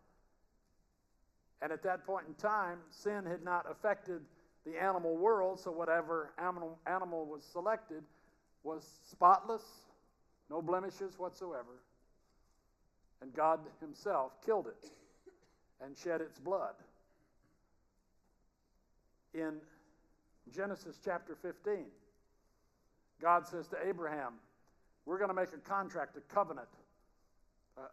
And 1.61 1.73
at 1.73 1.83
that 1.83 2.05
point 2.07 2.27
in 2.29 2.35
time, 2.35 2.79
sin 2.91 3.25
had 3.27 3.43
not 3.45 3.67
affected 3.71 4.23
the 4.65 4.81
animal 4.83 5.17
world, 5.17 5.61
so 5.61 5.71
whatever 5.71 6.33
animal, 6.39 6.79
animal 6.87 7.27
was 7.27 7.43
selected 7.45 8.03
was 8.63 9.01
spotless, 9.11 9.63
no 10.51 10.61
blemishes 10.61 11.19
whatsoever. 11.19 11.83
And 13.21 13.35
God 13.35 13.61
Himself 13.81 14.33
killed 14.45 14.67
it 14.67 14.91
and 15.85 15.97
shed 15.97 16.21
its 16.21 16.39
blood. 16.39 16.75
In 19.35 19.57
Genesis 20.55 20.99
chapter 21.05 21.37
15, 21.43 21.85
God 23.21 23.47
says 23.47 23.69
to 23.69 23.77
Abraham, 23.87 24.35
We're 25.07 25.19
going 25.19 25.31
to 25.31 25.35
make 25.35 25.53
a 25.53 25.59
contract, 25.59 26.17
a 26.17 26.35
covenant 26.35 26.69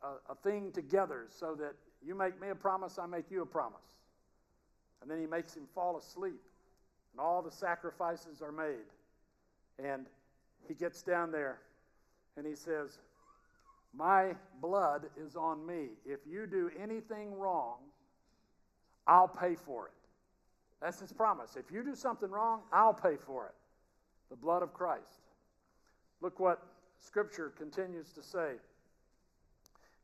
a, 0.04 0.32
a, 0.32 0.36
thing 0.36 0.72
together 0.72 1.28
so 1.30 1.56
that 1.56 1.74
you 2.06 2.16
make 2.16 2.40
me 2.40 2.50
a 2.50 2.56
promise, 2.56 2.98
I 3.00 3.06
make 3.06 3.30
you 3.30 3.42
a 3.42 3.46
promise. 3.46 3.78
And 5.02 5.10
then 5.10 5.20
he 5.20 5.28
makes 5.28 5.56
him 5.56 5.64
fall 5.74 5.98
asleep, 5.98 6.42
and 7.12 7.20
all 7.20 7.42
the 7.42 7.52
sacrifices 7.52 8.42
are 8.42 8.52
made. 8.52 8.86
And 9.84 10.06
he 10.68 10.74
gets 10.74 11.02
down 11.02 11.32
there 11.32 11.60
and 12.38 12.46
he 12.46 12.56
says, 12.56 13.00
My 13.94 14.36
blood 14.62 15.06
is 15.18 15.36
on 15.36 15.66
me. 15.66 15.90
If 16.06 16.22
you 16.26 16.48
do 16.48 16.72
anything 16.82 17.38
wrong, 17.38 17.78
I'll 19.08 19.28
pay 19.28 19.56
for 19.56 19.88
it. 19.88 19.94
That's 20.82 21.00
his 21.00 21.14
promise. 21.14 21.56
If 21.56 21.72
you 21.72 21.84
do 21.84 21.96
something 21.96 22.30
wrong, 22.30 22.62
I'll 22.72 22.94
pay 22.94 23.16
for 23.16 23.48
it. 23.48 23.54
The 24.30 24.36
blood 24.36 24.64
of 24.64 24.74
Christ. 24.74 25.22
Look 26.22 26.40
what 26.40 26.62
Scripture 27.00 27.52
continues 27.58 28.12
to 28.14 28.24
say 28.24 28.54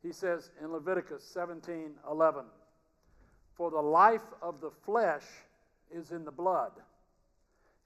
He 0.02 0.12
says 0.12 0.50
in 0.62 0.72
Leviticus 0.72 1.24
17 1.24 1.94
11, 2.10 2.44
For 3.54 3.70
the 3.70 3.80
life 3.80 4.22
of 4.40 4.60
the 4.60 4.70
flesh 4.70 5.24
is 5.90 6.12
in 6.12 6.24
the 6.24 6.30
blood, 6.30 6.72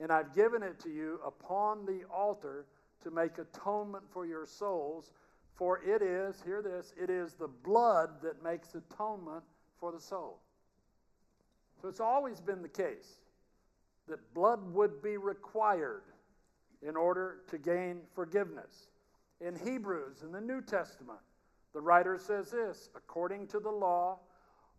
and 0.01 0.13
I've 0.13 0.35
given 0.35 0.63
it 0.63 0.79
to 0.81 0.91
you 0.91 1.21
upon 1.25 1.87
the 1.87 2.03
altar 2.13 2.67
to 3.03 3.11
make 3.11 3.39
atonement 3.39 4.05
for 4.11 4.27
your 4.27 4.47
souls. 4.47 5.11
For 5.55 5.81
it 5.83 6.03
is, 6.03 6.43
hear 6.45 6.61
this, 6.61 6.93
it 7.01 7.09
is 7.09 7.33
the 7.35 7.49
blood 7.49 8.11
that 8.23 8.43
makes 8.43 8.75
atonement 8.75 9.43
for 9.81 9.91
the 9.91 10.01
soul. 10.01 10.39
So 11.81 11.89
it's 11.89 12.01
always 12.01 12.41
been 12.41 12.63
the 12.63 12.69
case 12.69 13.19
that 14.09 14.35
blood 14.35 14.61
would 14.73 15.03
be 15.03 15.17
required 15.17 16.03
in 16.83 16.97
order 16.97 17.39
to 17.51 17.59
gain 17.59 18.01
forgiveness. 18.15 18.89
In 19.41 19.55
Hebrews, 19.57 20.23
in 20.23 20.33
the 20.33 20.41
New 20.41 20.63
Testament, 20.63 21.19
the 21.75 21.81
writer 21.81 22.19
says 22.19 22.51
this 22.51 22.89
according 22.95 23.49
to 23.49 23.61
the 23.61 23.71
law, 23.71 24.19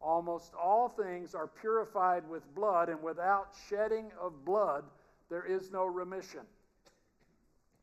almost 0.02 0.54
all 0.56 0.90
things 0.90 1.36
are 1.36 1.48
purified 1.48 2.28
with 2.28 2.44
blood, 2.56 2.90
and 2.90 3.02
without 3.02 3.54
shedding 3.70 4.12
of 4.20 4.46
blood, 4.46 4.84
there 5.30 5.44
is 5.44 5.72
no 5.72 5.86
remission. 5.86 6.42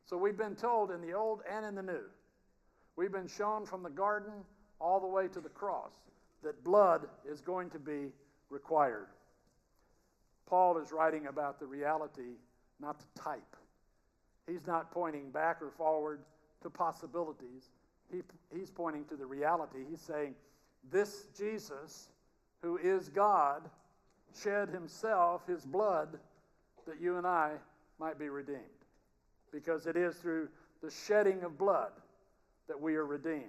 So 0.05 0.17
we've 0.17 0.37
been 0.37 0.55
told 0.55 0.91
in 0.91 1.01
the 1.01 1.13
Old 1.13 1.41
and 1.49 1.65
in 1.65 1.75
the 1.75 1.83
New, 1.83 2.03
we've 2.95 3.11
been 3.11 3.27
shown 3.27 3.65
from 3.65 3.83
the 3.83 3.89
garden 3.89 4.33
all 4.79 4.99
the 4.99 5.07
way 5.07 5.27
to 5.27 5.39
the 5.39 5.49
cross 5.49 5.93
that 6.43 6.63
blood 6.63 7.07
is 7.29 7.41
going 7.41 7.69
to 7.71 7.79
be 7.79 8.11
required. 8.49 9.07
Paul 10.45 10.77
is 10.77 10.91
writing 10.91 11.27
about 11.27 11.59
the 11.59 11.65
reality, 11.65 12.37
not 12.79 12.99
the 12.99 13.19
type. 13.19 13.55
He's 14.47 14.65
not 14.67 14.91
pointing 14.91 15.31
back 15.31 15.61
or 15.61 15.71
forward 15.71 16.21
to 16.61 16.69
possibilities. 16.69 17.69
He, 18.11 18.21
he's 18.55 18.69
pointing 18.69 19.05
to 19.05 19.15
the 19.15 19.25
reality. 19.25 19.79
He's 19.89 20.01
saying, 20.01 20.35
This 20.91 21.25
Jesus, 21.37 22.09
who 22.61 22.77
is 22.77 23.09
God, 23.09 23.69
shed 24.43 24.69
himself, 24.69 25.47
his 25.47 25.65
blood, 25.65 26.19
that 26.87 27.01
you 27.01 27.17
and 27.17 27.25
I 27.25 27.53
might 27.99 28.19
be 28.19 28.29
redeemed. 28.29 28.59
Because 29.51 29.87
it 29.87 29.95
is 29.95 30.15
through 30.17 30.49
the 30.83 30.91
shedding 30.91 31.43
of 31.43 31.57
blood 31.57 31.91
that 32.67 32.79
we 32.79 32.95
are 32.95 33.05
redeemed. 33.05 33.43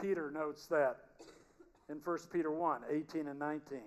Peter 0.00 0.30
notes 0.30 0.66
that 0.66 0.96
in 1.90 1.96
1 1.96 2.18
Peter 2.32 2.50
1 2.50 2.82
18 2.90 3.28
and 3.28 3.38
19 3.38 3.80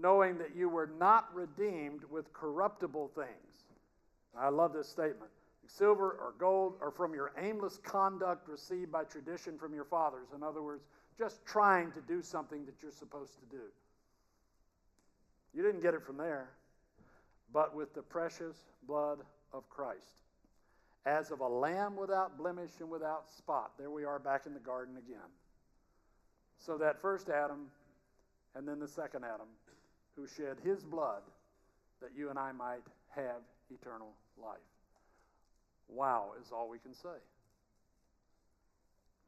knowing 0.00 0.38
that 0.38 0.54
you 0.54 0.68
were 0.68 0.90
not 0.98 1.34
redeemed 1.34 2.02
with 2.10 2.32
corruptible 2.32 3.10
things. 3.14 3.64
I 4.36 4.48
love 4.48 4.72
this 4.72 4.88
statement. 4.88 5.30
Silver 5.66 6.12
or 6.12 6.34
gold 6.38 6.76
are 6.80 6.90
from 6.90 7.14
your 7.14 7.32
aimless 7.38 7.78
conduct 7.78 8.48
received 8.48 8.90
by 8.90 9.04
tradition 9.04 9.58
from 9.58 9.74
your 9.74 9.84
fathers. 9.84 10.28
In 10.34 10.42
other 10.42 10.62
words, 10.62 10.84
just 11.18 11.44
trying 11.44 11.92
to 11.92 12.00
do 12.00 12.22
something 12.22 12.64
that 12.64 12.74
you're 12.82 12.92
supposed 12.92 13.38
to 13.40 13.56
do. 13.56 13.62
You 15.52 15.62
didn't 15.62 15.82
get 15.82 15.94
it 15.94 16.02
from 16.02 16.16
there, 16.16 16.48
but 17.52 17.74
with 17.74 17.94
the 17.94 18.02
precious 18.02 18.56
blood 18.86 19.18
of 19.52 19.68
Christ, 19.68 20.22
as 21.04 21.30
of 21.30 21.40
a 21.40 21.48
lamb 21.48 21.96
without 21.96 22.38
blemish 22.38 22.70
and 22.80 22.90
without 22.90 23.28
spot. 23.30 23.72
There 23.78 23.90
we 23.90 24.04
are 24.04 24.18
back 24.18 24.46
in 24.46 24.54
the 24.54 24.60
garden 24.60 24.96
again. 24.96 25.18
So 26.58 26.78
that 26.78 27.00
first 27.00 27.28
Adam 27.28 27.66
and 28.54 28.66
then 28.66 28.78
the 28.78 28.88
second 28.88 29.24
Adam 29.24 29.46
who 30.16 30.26
shed 30.26 30.56
his 30.64 30.82
blood 30.82 31.22
that 32.00 32.10
you 32.16 32.30
and 32.30 32.38
I 32.38 32.52
might 32.52 32.82
have 33.14 33.42
eternal 33.70 34.12
life. 34.40 34.58
Wow, 35.88 36.32
is 36.40 36.52
all 36.52 36.68
we 36.68 36.78
can 36.78 36.94
say. 36.94 37.08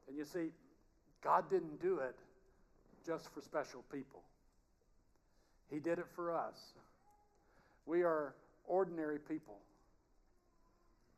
And 0.09 0.17
you 0.17 0.25
see, 0.25 0.51
God 1.23 1.49
didn't 1.51 1.81
do 1.81 1.99
it 1.99 2.17
just 3.07 3.33
for 3.33 3.41
special 3.41 3.85
people, 3.93 4.23
He 5.71 5.79
did 5.79 5.99
it 5.99 6.07
for 6.15 6.37
us. 6.37 6.59
We 7.87 8.03
are 8.03 8.35
ordinary 8.67 9.19
people. 9.19 9.57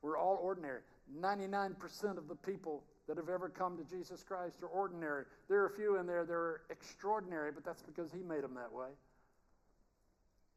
We're 0.01 0.19
all 0.19 0.39
ordinary. 0.43 0.81
99% 1.21 2.17
of 2.17 2.29
the 2.29 2.35
people 2.35 2.83
that 3.07 3.17
have 3.17 3.29
ever 3.29 3.49
come 3.49 3.77
to 3.77 3.85
Jesus 3.85 4.23
Christ 4.23 4.63
are 4.63 4.69
ordinary. 4.69 5.25
There 5.49 5.61
are 5.61 5.67
a 5.67 5.77
few 5.77 5.99
in 5.99 6.07
there 6.07 6.25
that 6.25 6.33
are 6.33 6.63
extraordinary, 6.71 7.53
but 7.53 7.65
that's 7.65 7.83
because 7.83 8.11
He 8.13 8.23
made 8.23 8.43
them 8.43 8.55
that 8.55 8.73
way. 8.73 8.89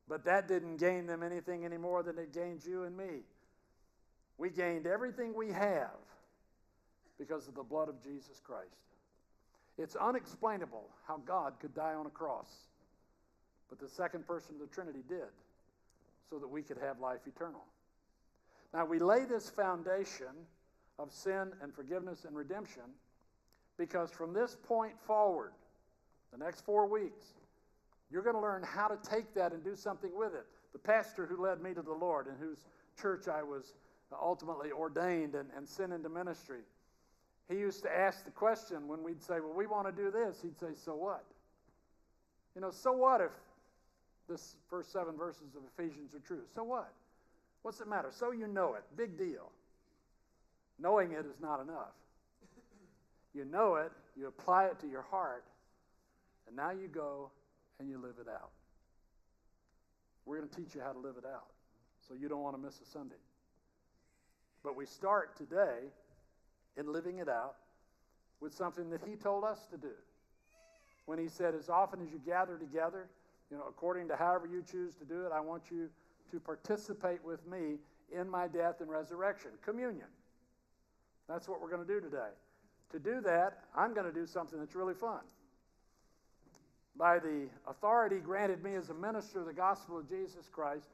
But 0.07 0.25
that 0.25 0.47
didn't 0.47 0.77
gain 0.77 1.07
them 1.07 1.23
anything 1.23 1.65
any 1.65 1.77
more 1.77 2.03
than 2.03 2.17
it 2.17 2.33
gained 2.33 2.63
you 2.65 2.83
and 2.83 2.95
me. 2.95 3.23
We 4.37 4.49
gained 4.49 4.85
everything 4.85 5.33
we 5.35 5.51
have 5.51 5.97
because 7.17 7.47
of 7.47 7.55
the 7.55 7.63
blood 7.63 7.89
of 7.89 8.03
Jesus 8.03 8.41
Christ. 8.43 8.69
It's 9.77 9.95
unexplainable 9.95 10.87
how 11.07 11.17
God 11.25 11.53
could 11.59 11.73
die 11.73 11.93
on 11.93 12.05
a 12.05 12.09
cross, 12.09 12.49
but 13.69 13.79
the 13.79 13.87
second 13.87 14.27
person 14.27 14.55
of 14.55 14.61
the 14.61 14.73
Trinity 14.73 15.03
did 15.07 15.31
so 16.29 16.37
that 16.39 16.47
we 16.47 16.61
could 16.61 16.77
have 16.77 16.99
life 16.99 17.21
eternal. 17.25 17.63
Now, 18.73 18.85
we 18.85 18.99
lay 18.99 19.25
this 19.25 19.49
foundation 19.49 20.27
of 20.99 21.11
sin 21.11 21.51
and 21.61 21.73
forgiveness 21.73 22.25
and 22.25 22.35
redemption 22.35 22.83
because 23.77 24.11
from 24.11 24.33
this 24.33 24.57
point 24.67 24.93
forward, 25.05 25.51
the 26.31 26.37
next 26.37 26.65
four 26.65 26.87
weeks, 26.87 27.33
you're 28.11 28.23
going 28.23 28.35
to 28.35 28.41
learn 28.41 28.63
how 28.63 28.87
to 28.87 28.97
take 29.09 29.33
that 29.33 29.51
and 29.51 29.63
do 29.63 29.75
something 29.75 30.11
with 30.15 30.33
it. 30.33 30.45
The 30.73 30.79
pastor 30.79 31.25
who 31.25 31.41
led 31.41 31.61
me 31.61 31.73
to 31.73 31.81
the 31.81 31.93
Lord 31.93 32.27
and 32.27 32.37
whose 32.39 32.65
church 32.99 33.27
I 33.27 33.43
was 33.43 33.73
ultimately 34.21 34.71
ordained 34.71 35.35
and, 35.35 35.49
and 35.57 35.67
sent 35.67 35.91
into 35.91 36.09
ministry, 36.09 36.61
he 37.49 37.55
used 37.55 37.83
to 37.83 37.95
ask 37.95 38.25
the 38.25 38.31
question 38.31 38.87
when 38.87 39.03
we'd 39.03 39.21
say, 39.21 39.39
Well, 39.39 39.53
we 39.55 39.67
want 39.67 39.87
to 39.87 39.91
do 39.91 40.11
this. 40.11 40.39
He'd 40.41 40.57
say, 40.59 40.73
So 40.75 40.95
what? 40.95 41.23
You 42.55 42.61
know, 42.61 42.71
so 42.71 42.91
what 42.93 43.21
if 43.21 43.31
this 44.29 44.55
first 44.69 44.91
seven 44.91 45.15
verses 45.17 45.55
of 45.55 45.61
Ephesians 45.77 46.15
are 46.15 46.19
true? 46.19 46.41
So 46.53 46.63
what? 46.63 46.91
What's 47.61 47.81
it 47.81 47.87
matter? 47.87 48.09
So 48.11 48.31
you 48.31 48.47
know 48.47 48.75
it. 48.75 48.83
Big 48.95 49.17
deal. 49.17 49.51
Knowing 50.79 51.11
it 51.11 51.25
is 51.25 51.39
not 51.41 51.61
enough. 51.61 51.93
You 53.33 53.43
know 53.43 53.75
it, 53.75 53.91
you 54.15 54.27
apply 54.27 54.65
it 54.65 54.79
to 54.79 54.87
your 54.87 55.01
heart, 55.01 55.43
and 56.47 56.55
now 56.55 56.71
you 56.71 56.87
go 56.87 57.31
and 57.79 57.89
you 57.89 57.97
live 57.97 58.15
it 58.19 58.29
out. 58.29 58.51
We're 60.25 60.37
going 60.37 60.49
to 60.49 60.55
teach 60.55 60.75
you 60.75 60.81
how 60.81 60.91
to 60.91 60.99
live 60.99 61.15
it 61.17 61.25
out 61.25 61.47
so 62.07 62.13
you 62.13 62.27
don't 62.27 62.41
want 62.41 62.55
to 62.55 62.61
miss 62.61 62.79
a 62.81 62.85
Sunday. 62.85 63.15
But 64.63 64.75
we 64.75 64.85
start 64.85 65.35
today 65.37 65.91
in 66.77 66.91
living 66.91 67.19
it 67.19 67.29
out 67.29 67.55
with 68.41 68.53
something 68.53 68.89
that 68.89 69.01
he 69.05 69.15
told 69.15 69.43
us 69.43 69.67
to 69.71 69.77
do. 69.77 69.93
When 71.05 71.19
he 71.19 71.27
said, 71.27 71.53
As 71.53 71.69
often 71.69 72.01
as 72.01 72.11
you 72.11 72.19
gather 72.25 72.57
together, 72.57 73.07
you 73.51 73.57
know, 73.57 73.63
according 73.69 74.07
to 74.07 74.15
however 74.15 74.47
you 74.47 74.63
choose 74.63 74.95
to 74.95 75.05
do 75.05 75.25
it, 75.25 75.31
I 75.31 75.39
want 75.39 75.63
you 75.69 75.89
to 76.31 76.39
participate 76.39 77.23
with 77.23 77.45
me 77.47 77.77
in 78.11 78.27
my 78.27 78.47
death 78.47 78.81
and 78.81 78.89
resurrection. 78.89 79.51
Communion. 79.63 80.07
That's 81.29 81.47
what 81.47 81.61
we're 81.61 81.69
going 81.69 81.85
to 81.85 81.87
do 81.87 82.01
today. 82.01 82.33
To 82.91 82.99
do 82.99 83.21
that, 83.21 83.59
I'm 83.75 83.93
going 83.93 84.05
to 84.05 84.13
do 84.13 84.25
something 84.25 84.59
that's 84.59 84.75
really 84.75 84.93
fun 84.93 85.19
by 86.97 87.19
the 87.19 87.47
authority 87.67 88.17
granted 88.17 88.63
me 88.63 88.75
as 88.75 88.89
a 88.89 88.93
minister 88.93 89.41
of 89.41 89.47
the 89.47 89.53
gospel 89.53 89.97
of 89.97 90.09
Jesus 90.09 90.49
Christ, 90.51 90.87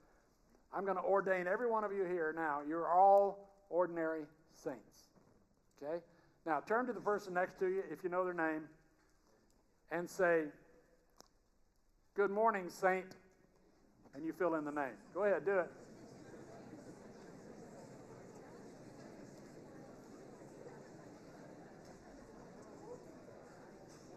I'm 0.73 0.83
going 0.83 0.97
to 0.97 1.03
ordain 1.03 1.47
every 1.47 1.69
one 1.69 1.83
of 1.83 1.91
you 1.91 2.05
here 2.05 2.33
now. 2.35 2.59
You're 2.67 2.87
all 2.87 3.49
ordinary 3.69 4.23
saints. 4.55 5.09
Okay? 5.81 6.01
Now 6.45 6.61
turn 6.65 6.87
to 6.87 6.93
the 6.93 7.01
person 7.01 7.33
next 7.33 7.59
to 7.59 7.67
you, 7.67 7.83
if 7.91 8.03
you 8.03 8.09
know 8.09 8.23
their 8.23 8.33
name, 8.33 8.63
and 9.91 10.09
say, 10.09 10.45
Good 12.15 12.31
morning, 12.31 12.69
Saint. 12.69 13.05
And 14.13 14.25
you 14.25 14.33
fill 14.33 14.55
in 14.55 14.65
the 14.65 14.71
name. 14.71 14.91
Go 15.13 15.23
ahead, 15.23 15.45
do 15.45 15.59
it. 15.59 15.71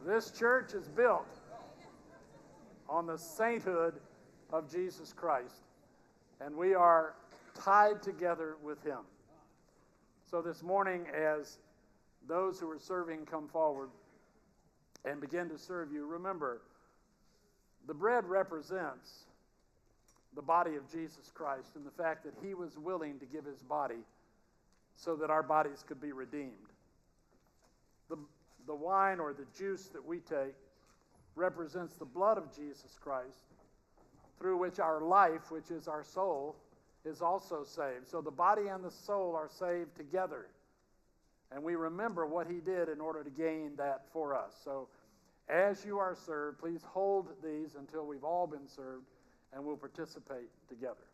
This 0.05 0.32
church 0.32 0.74
is 0.74 0.89
built 0.89 1.26
on 2.95 3.07
the 3.07 3.18
sainthood 3.18 3.95
of 4.53 4.70
Jesus 4.70 5.12
Christ. 5.12 5.64
And 6.40 6.55
we 6.55 6.74
are 6.74 7.16
tied 7.61 8.01
together 8.05 8.55
with 8.62 8.80
him. 8.84 9.01
So 10.30 10.40
this 10.40 10.62
morning, 10.62 11.07
as 11.12 11.59
those 12.28 12.61
who 12.61 12.70
are 12.70 12.78
serving 12.78 13.26
come 13.26 13.49
forward 13.49 13.88
and 15.05 15.20
begin 15.20 15.49
to 15.49 15.59
serve 15.59 15.90
you, 15.92 16.07
remember 16.07 16.61
the 17.88 17.95
bread 17.95 18.26
represents 18.26 19.24
the 20.36 20.42
body 20.42 20.76
of 20.76 20.88
Jesus 20.88 21.32
Christ 21.34 21.70
and 21.74 21.84
the 21.84 21.90
fact 21.90 22.22
that 22.24 22.34
he 22.45 22.55
was 22.55 22.78
willing 22.78 23.18
to 23.18 23.26
give 23.26 23.45
his 23.45 23.61
body 23.64 24.05
so 24.95 25.16
that 25.16 25.30
our 25.30 25.42
bodies 25.42 25.84
could 25.84 26.01
be 26.01 26.12
redeemed. 26.12 26.53
The, 28.09 28.18
the 28.68 28.74
wine 28.74 29.18
or 29.18 29.32
the 29.32 29.47
juice 29.59 29.86
that 29.88 30.05
we 30.05 30.18
take 30.18 30.55
represents 31.37 31.95
the 31.97 32.05
blood 32.05 32.39
of 32.39 32.55
Jesus 32.55 32.99
Christ, 33.01 33.45
through 34.39 34.57
which 34.59 34.78
our 34.78 35.01
life, 35.01 35.51
which 35.51 35.70
is 35.70 35.89
our 35.89 36.05
soul, 36.05 36.57
is 37.05 37.20
also 37.22 37.64
saved. 37.64 38.09
So 38.09 38.20
the 38.20 38.30
body 38.30 38.68
and 38.68 38.85
the 38.85 38.91
soul 38.91 39.35
are 39.37 39.49
saved 39.49 39.97
together. 39.97 40.47
and 41.51 41.62
we 41.62 41.76
remember 41.76 42.26
what 42.26 42.49
he 42.49 42.61
did 42.61 42.89
in 42.89 43.01
order 43.01 43.22
to 43.22 43.30
gain 43.30 43.76
that 43.76 44.03
for 44.12 44.35
us. 44.35 44.53
So, 44.64 44.89
as 45.49 45.85
you 45.85 45.99
are 45.99 46.16
served, 46.26 46.59
please 46.59 46.80
hold 46.82 47.28
these 47.45 47.76
until 47.78 48.07
we've 48.07 48.24
all 48.24 48.47
been 48.47 48.66
served 48.66 49.05
and 49.53 49.64
we'll 49.64 49.76
participate 49.76 50.49
together. 50.68 51.07